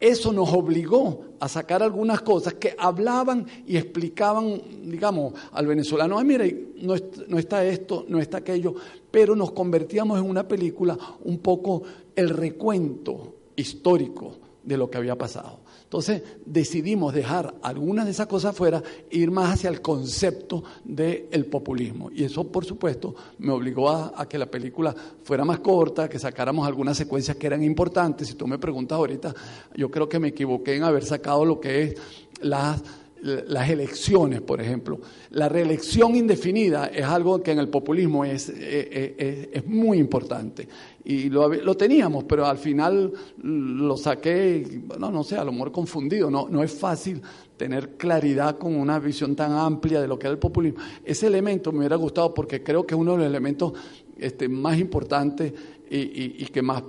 [0.00, 6.24] eso nos obligó a sacar algunas cosas que hablaban y explicaban, digamos, al venezolano, ay,
[6.24, 6.94] mire, no,
[7.28, 8.74] no está esto, no está aquello,
[9.10, 11.82] pero nos convertíamos en una película un poco
[12.16, 15.60] el recuento histórico de lo que había pasado.
[15.90, 18.80] Entonces decidimos dejar algunas de esas cosas fuera
[19.10, 22.12] e ir más hacia el concepto del populismo.
[22.14, 26.64] Y eso, por supuesto, me obligó a, que la película fuera más corta, que sacáramos
[26.64, 28.28] algunas secuencias que eran importantes.
[28.28, 29.34] Si tú me preguntas ahorita,
[29.74, 31.94] yo creo que me equivoqué en haber sacado lo que es
[32.40, 32.80] las
[33.22, 35.00] las elecciones, por ejemplo.
[35.30, 40.68] La reelección indefinida es algo que en el populismo es, eh, eh, es, muy importante.
[41.04, 45.72] Y lo, lo, teníamos, pero al final lo saqué, no, no sé, a lo mejor
[45.72, 46.30] confundido.
[46.30, 47.22] No, no es fácil
[47.56, 50.80] tener claridad con una visión tan amplia de lo que es el populismo.
[51.04, 53.72] Ese elemento me hubiera gustado porque creo que es uno de los elementos
[54.18, 55.52] este, más importantes
[55.90, 56.82] y, y, que más,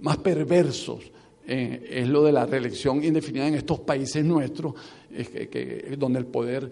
[0.00, 1.10] más perversos
[1.46, 4.74] eh, es lo de la reelección indefinida en estos países nuestros
[5.16, 6.70] es que, donde el poder,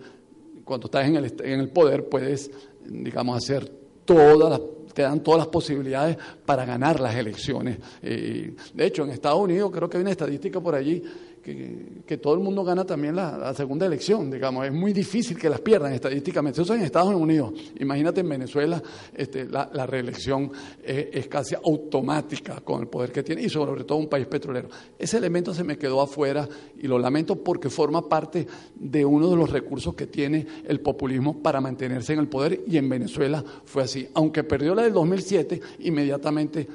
[0.64, 2.50] cuando estás en el, en el poder, puedes,
[2.84, 3.70] digamos, hacer
[4.04, 4.60] todas las
[4.94, 6.16] te dan todas las posibilidades
[6.46, 7.78] para ganar las elecciones.
[8.02, 11.02] Eh, de hecho, en Estados Unidos creo que hay una estadística por allí
[11.44, 15.60] que, todo el mundo gana también la, segunda elección, digamos, es muy difícil que las
[15.60, 16.62] pierdan estadísticamente.
[16.62, 17.52] Eso en Estados Unidos.
[17.78, 18.82] Imagínate en Venezuela,
[19.14, 20.50] este, la, reelección
[20.82, 24.68] es, casi automática con el poder que tiene y sobre todo un país petrolero.
[24.98, 26.48] Ese elemento se me quedó afuera
[26.80, 31.42] y lo lamento porque forma parte de uno de los recursos que tiene el populismo
[31.42, 34.08] para mantenerse en el poder y en Venezuela fue así.
[34.14, 36.66] Aunque perdió la del 2007, inmediatamente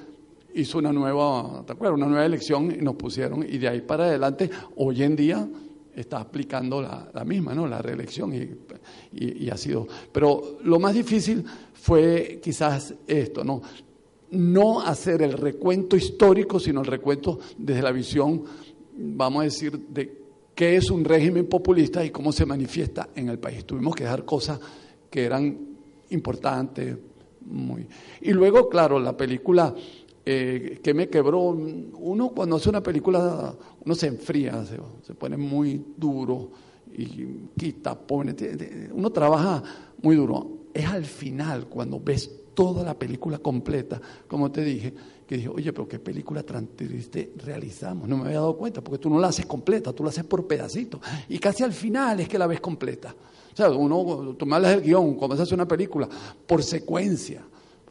[0.56, 1.97] hizo una nueva, ¿te acuerdas?
[1.97, 5.47] Una nueva elección y nos pusieron, y de ahí para adelante, hoy en día
[5.95, 7.68] está aplicando la, misma, ¿no?
[7.68, 9.88] La reelección y, ha sido.
[10.12, 11.43] Pero lo más difícil
[11.74, 13.62] fue quizás esto, ¿no?
[14.32, 18.43] No hacer el recuento histórico, sino el recuento desde la visión,
[18.95, 20.20] vamos a decir, de
[20.56, 23.66] qué es un régimen populista y cómo se manifiesta en el país.
[23.66, 24.60] Tuvimos que dejar cosas
[25.10, 25.58] que eran
[26.12, 26.97] importantes,
[27.45, 27.88] muy.
[28.22, 29.74] Y luego, claro, la película
[30.26, 31.41] eh, que me quebró.
[31.41, 36.51] Uno cuando hace una película, uno se enfría, se, pone muy duro
[36.95, 38.36] y quita, pone,
[38.93, 39.63] uno trabaja
[40.01, 40.59] muy duro.
[40.74, 44.93] Es al final, cuando ves toda la película completa, como te dije,
[45.26, 48.07] que dije, oye, pero qué película tan triste realizamos.
[48.07, 50.47] No me había dado cuenta, porque tú no la haces completa, tú la haces por
[50.47, 51.01] pedacitos.
[51.28, 53.15] Y casi al final es que la ves completa.
[53.53, 56.07] O sea, uno, tú me hablas del guion, se hace una película,
[56.45, 57.43] por secuencia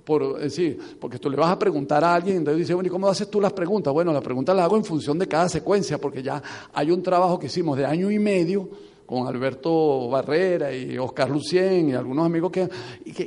[0.08, 3.08] por decir, porque tú le vas a preguntar a alguien, entonces dice, bueno, ¿y cómo
[3.08, 3.92] haces tú las preguntas?
[3.92, 6.42] Bueno, las preguntas las hago en función de cada secuencia, porque ya
[6.72, 8.70] hay un trabajo que hicimos de año y medio
[9.04, 12.70] con Alberto Barrera y Oscar Lucien y algunos amigos que,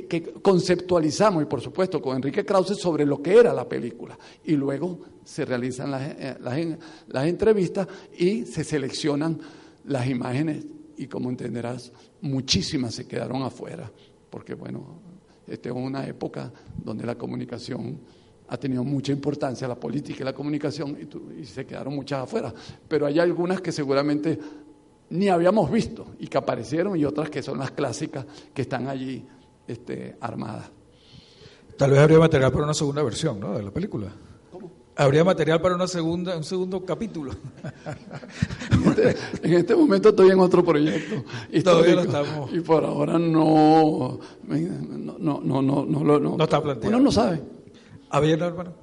[0.08, 4.18] que, conceptualizamos, y por supuesto con Enrique Krause, sobre lo que era la película.
[4.42, 6.58] Y luego se realizan las, eh, las,
[7.06, 7.86] las entrevistas
[8.18, 9.38] y se seleccionan
[9.84, 10.66] las imágenes
[10.96, 13.88] y como entenderás, muchísimas se quedaron afuera,
[14.30, 15.01] porque bueno,
[15.46, 17.98] esta es una época donde la comunicación
[18.48, 22.52] ha tenido mucha importancia, la política y la comunicación, y, y se quedaron muchas afuera.
[22.86, 24.38] Pero hay algunas que seguramente
[25.10, 29.24] ni habíamos visto y que aparecieron y otras que son las clásicas que están allí
[29.66, 30.70] este, armadas.
[31.76, 33.54] Tal vez habría material para una segunda versión ¿no?
[33.54, 34.08] de la película.
[35.02, 37.32] Habría material para una segunda, un segundo capítulo.
[38.86, 41.24] Este, en, este, momento estoy en otro proyecto.
[42.52, 46.94] Y por ahora no, no, no, no, no, no, no, está planteado.
[46.94, 47.40] Uno no sabe.
[48.10, 48.74] ¿Había hermano?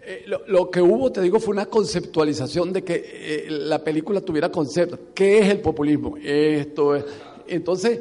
[0.00, 4.50] Eh, lo, que hubo, te digo, fue una conceptualización de que eh, la película tuviera
[4.50, 4.98] concepto.
[5.14, 6.16] ¿Qué es el populismo?
[6.16, 7.04] Esto es.
[7.46, 8.00] Entonces,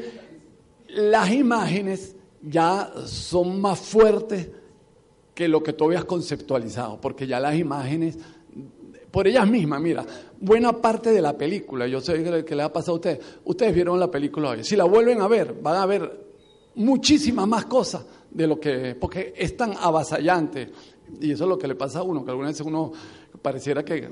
[0.88, 4.47] las imágenes ya son más fuertes
[5.38, 8.17] que lo que tú habías conceptualizado, porque ya las imágenes,
[9.11, 10.03] por ellas mismas, mira,
[10.41, 13.99] buena parte de la película, yo sé que le ha pasado a ustedes, ustedes vieron
[13.99, 16.25] la película hoy, si la vuelven a ver, van a ver
[16.73, 20.71] muchísimas más cosas de lo que, porque es tan avasallante
[21.21, 22.91] y eso es lo que le pasa a uno, que alguna vez uno
[23.39, 24.09] pareciera que,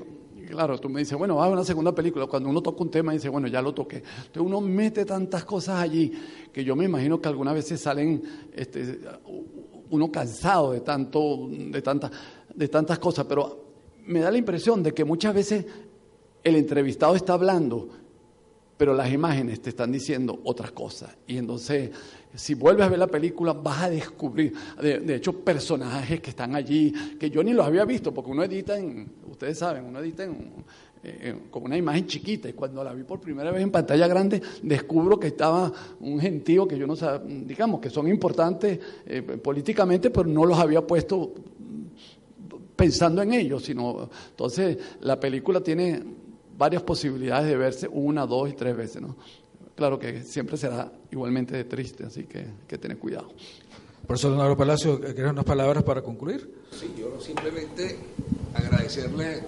[0.48, 2.26] claro, tú me dices, bueno, va a una segunda película.
[2.26, 3.96] Cuando uno toca un tema dice, bueno, ya lo toqué.
[3.96, 6.12] Entonces uno mete tantas cosas allí
[6.52, 8.22] que yo me imagino que algunas veces salen
[8.54, 9.00] este,
[9.90, 12.10] uno cansado de, tanto, de, tanta,
[12.54, 13.26] de tantas cosas.
[13.26, 13.64] Pero
[14.06, 15.66] me da la impresión de que muchas veces
[16.42, 17.88] el entrevistado está hablando,
[18.76, 21.16] pero las imágenes te están diciendo otras cosas.
[21.26, 21.90] Y entonces
[22.36, 26.92] si vuelves a ver la película, vas a descubrir, de, hecho, personajes que están allí,
[27.18, 30.52] que yo ni los había visto, porque uno edita en, ustedes saben, uno edita en,
[31.06, 34.40] eh, con una imagen chiquita, y cuando la vi por primera vez en pantalla grande,
[34.62, 40.10] descubro que estaba un gentío que yo no sabía, digamos, que son importantes eh, políticamente,
[40.10, 41.32] pero no los había puesto
[42.74, 46.02] pensando en ellos, sino, entonces, la película tiene
[46.58, 49.16] varias posibilidades de verse una, dos y tres veces, ¿no?
[49.76, 53.28] claro que siempre será igualmente triste, así que hay que tener cuidado.
[54.06, 56.62] Profesor Leonardo Palacio, ¿quieres unas palabras para concluir?
[56.72, 57.96] Sí, yo simplemente
[58.54, 59.42] agradecerle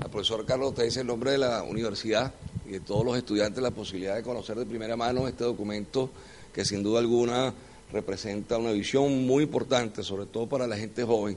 [0.00, 2.32] al profesor Carlos Teis en nombre de la universidad
[2.66, 6.10] y de todos los estudiantes la posibilidad de conocer de primera mano este documento
[6.52, 7.54] que sin duda alguna
[7.92, 11.36] representa una visión muy importante, sobre todo para la gente joven,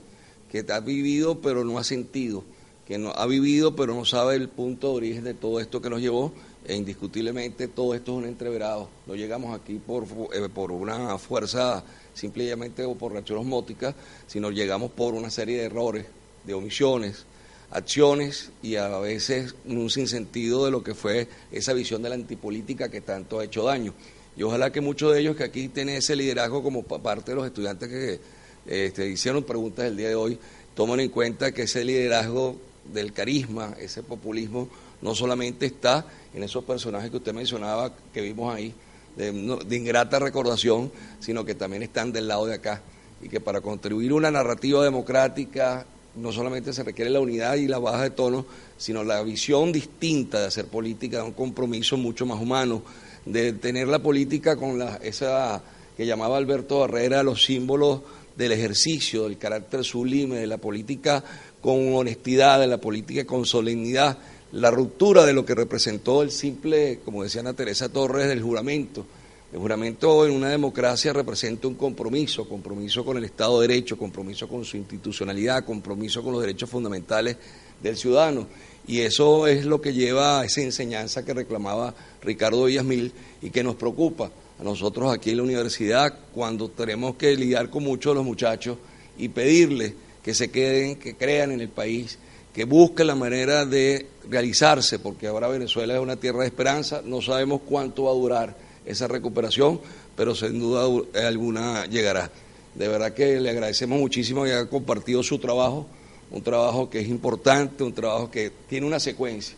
[0.51, 2.43] que ha vivido pero no ha sentido,
[2.87, 5.89] que no ha vivido pero no sabe el punto de origen de todo esto que
[5.89, 6.31] nos llevó
[6.65, 8.89] e indiscutiblemente todo esto es un entreverado.
[9.05, 11.83] No llegamos aquí por, eh, por una fuerza
[12.13, 13.93] simplemente o por reacción osmótica,
[14.27, 16.05] sino llegamos por una serie de errores,
[16.45, 17.25] de omisiones,
[17.73, 22.89] acciones y a veces un sinsentido de lo que fue esa visión de la antipolítica
[22.89, 23.93] que tanto ha hecho daño.
[24.37, 27.45] Y ojalá que muchos de ellos que aquí tienen ese liderazgo como parte de los
[27.45, 28.19] estudiantes que
[28.65, 30.37] este, hicieron preguntas el día de hoy,
[30.75, 32.57] tomen en cuenta que ese liderazgo
[32.91, 34.69] del carisma, ese populismo,
[35.01, 38.73] no solamente está en esos personajes que usted mencionaba, que vimos ahí,
[39.17, 39.29] de,
[39.75, 42.81] ingrata recordación, sino que también están del lado de acá.
[43.21, 45.85] Y que para contribuir una narrativa democrática
[46.15, 48.45] no solamente se requiere la unidad y la baja de tono,
[48.77, 52.83] sino la visión distinta de hacer política, de un compromiso mucho más humano,
[53.25, 55.63] de tener la política con la, esa
[55.95, 58.01] que llamaba Alberto Barrera los símbolos
[58.35, 61.23] del ejercicio, del carácter sublime, de la política
[61.61, 64.17] con honestidad, de la política con solemnidad
[64.53, 69.05] la ruptura de lo que representó el simple, como decía Ana Teresa Torres, del juramento.
[69.53, 74.47] El juramento en una democracia representa un compromiso, compromiso con el Estado de Derecho, compromiso
[74.47, 77.37] con su institucionalidad, compromiso con los derechos fundamentales
[77.79, 78.47] del ciudadano.
[78.87, 81.93] Y eso es lo que lleva a esa enseñanza que reclamaba
[82.23, 83.11] Ricardo Villasmil
[83.43, 87.83] y que nos preocupa a nosotros aquí en la universidad cuando tenemos que lidiar con
[87.83, 88.79] muchos de los muchachos
[89.19, 89.93] y pedirles
[90.23, 92.17] que se queden, que crean en el país
[92.55, 97.21] que busque la manera de realizarse, porque ahora Venezuela es una tierra de esperanza, no
[97.21, 99.79] sabemos cuánto va a durar esa recuperación,
[100.15, 100.85] pero sin duda
[101.27, 102.29] alguna llegará.
[102.75, 105.87] De verdad que le agradecemos muchísimo que haya compartido su trabajo,
[106.31, 109.55] un trabajo que es importante, un trabajo que tiene una secuencia.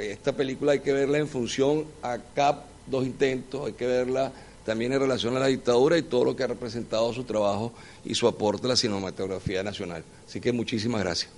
[0.00, 4.32] esta película hay que verla en función a CAP, dos intentos, hay que verla
[4.64, 7.72] también en relación a la dictadura y todo lo que ha representado su trabajo
[8.04, 10.04] y su aporte a la cinematografía nacional.
[10.26, 11.30] Así que muchísimas gracias.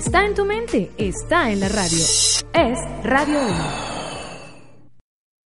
[0.00, 2.02] Está en tu mente, está en la radio.
[2.54, 3.89] Es Radio 1.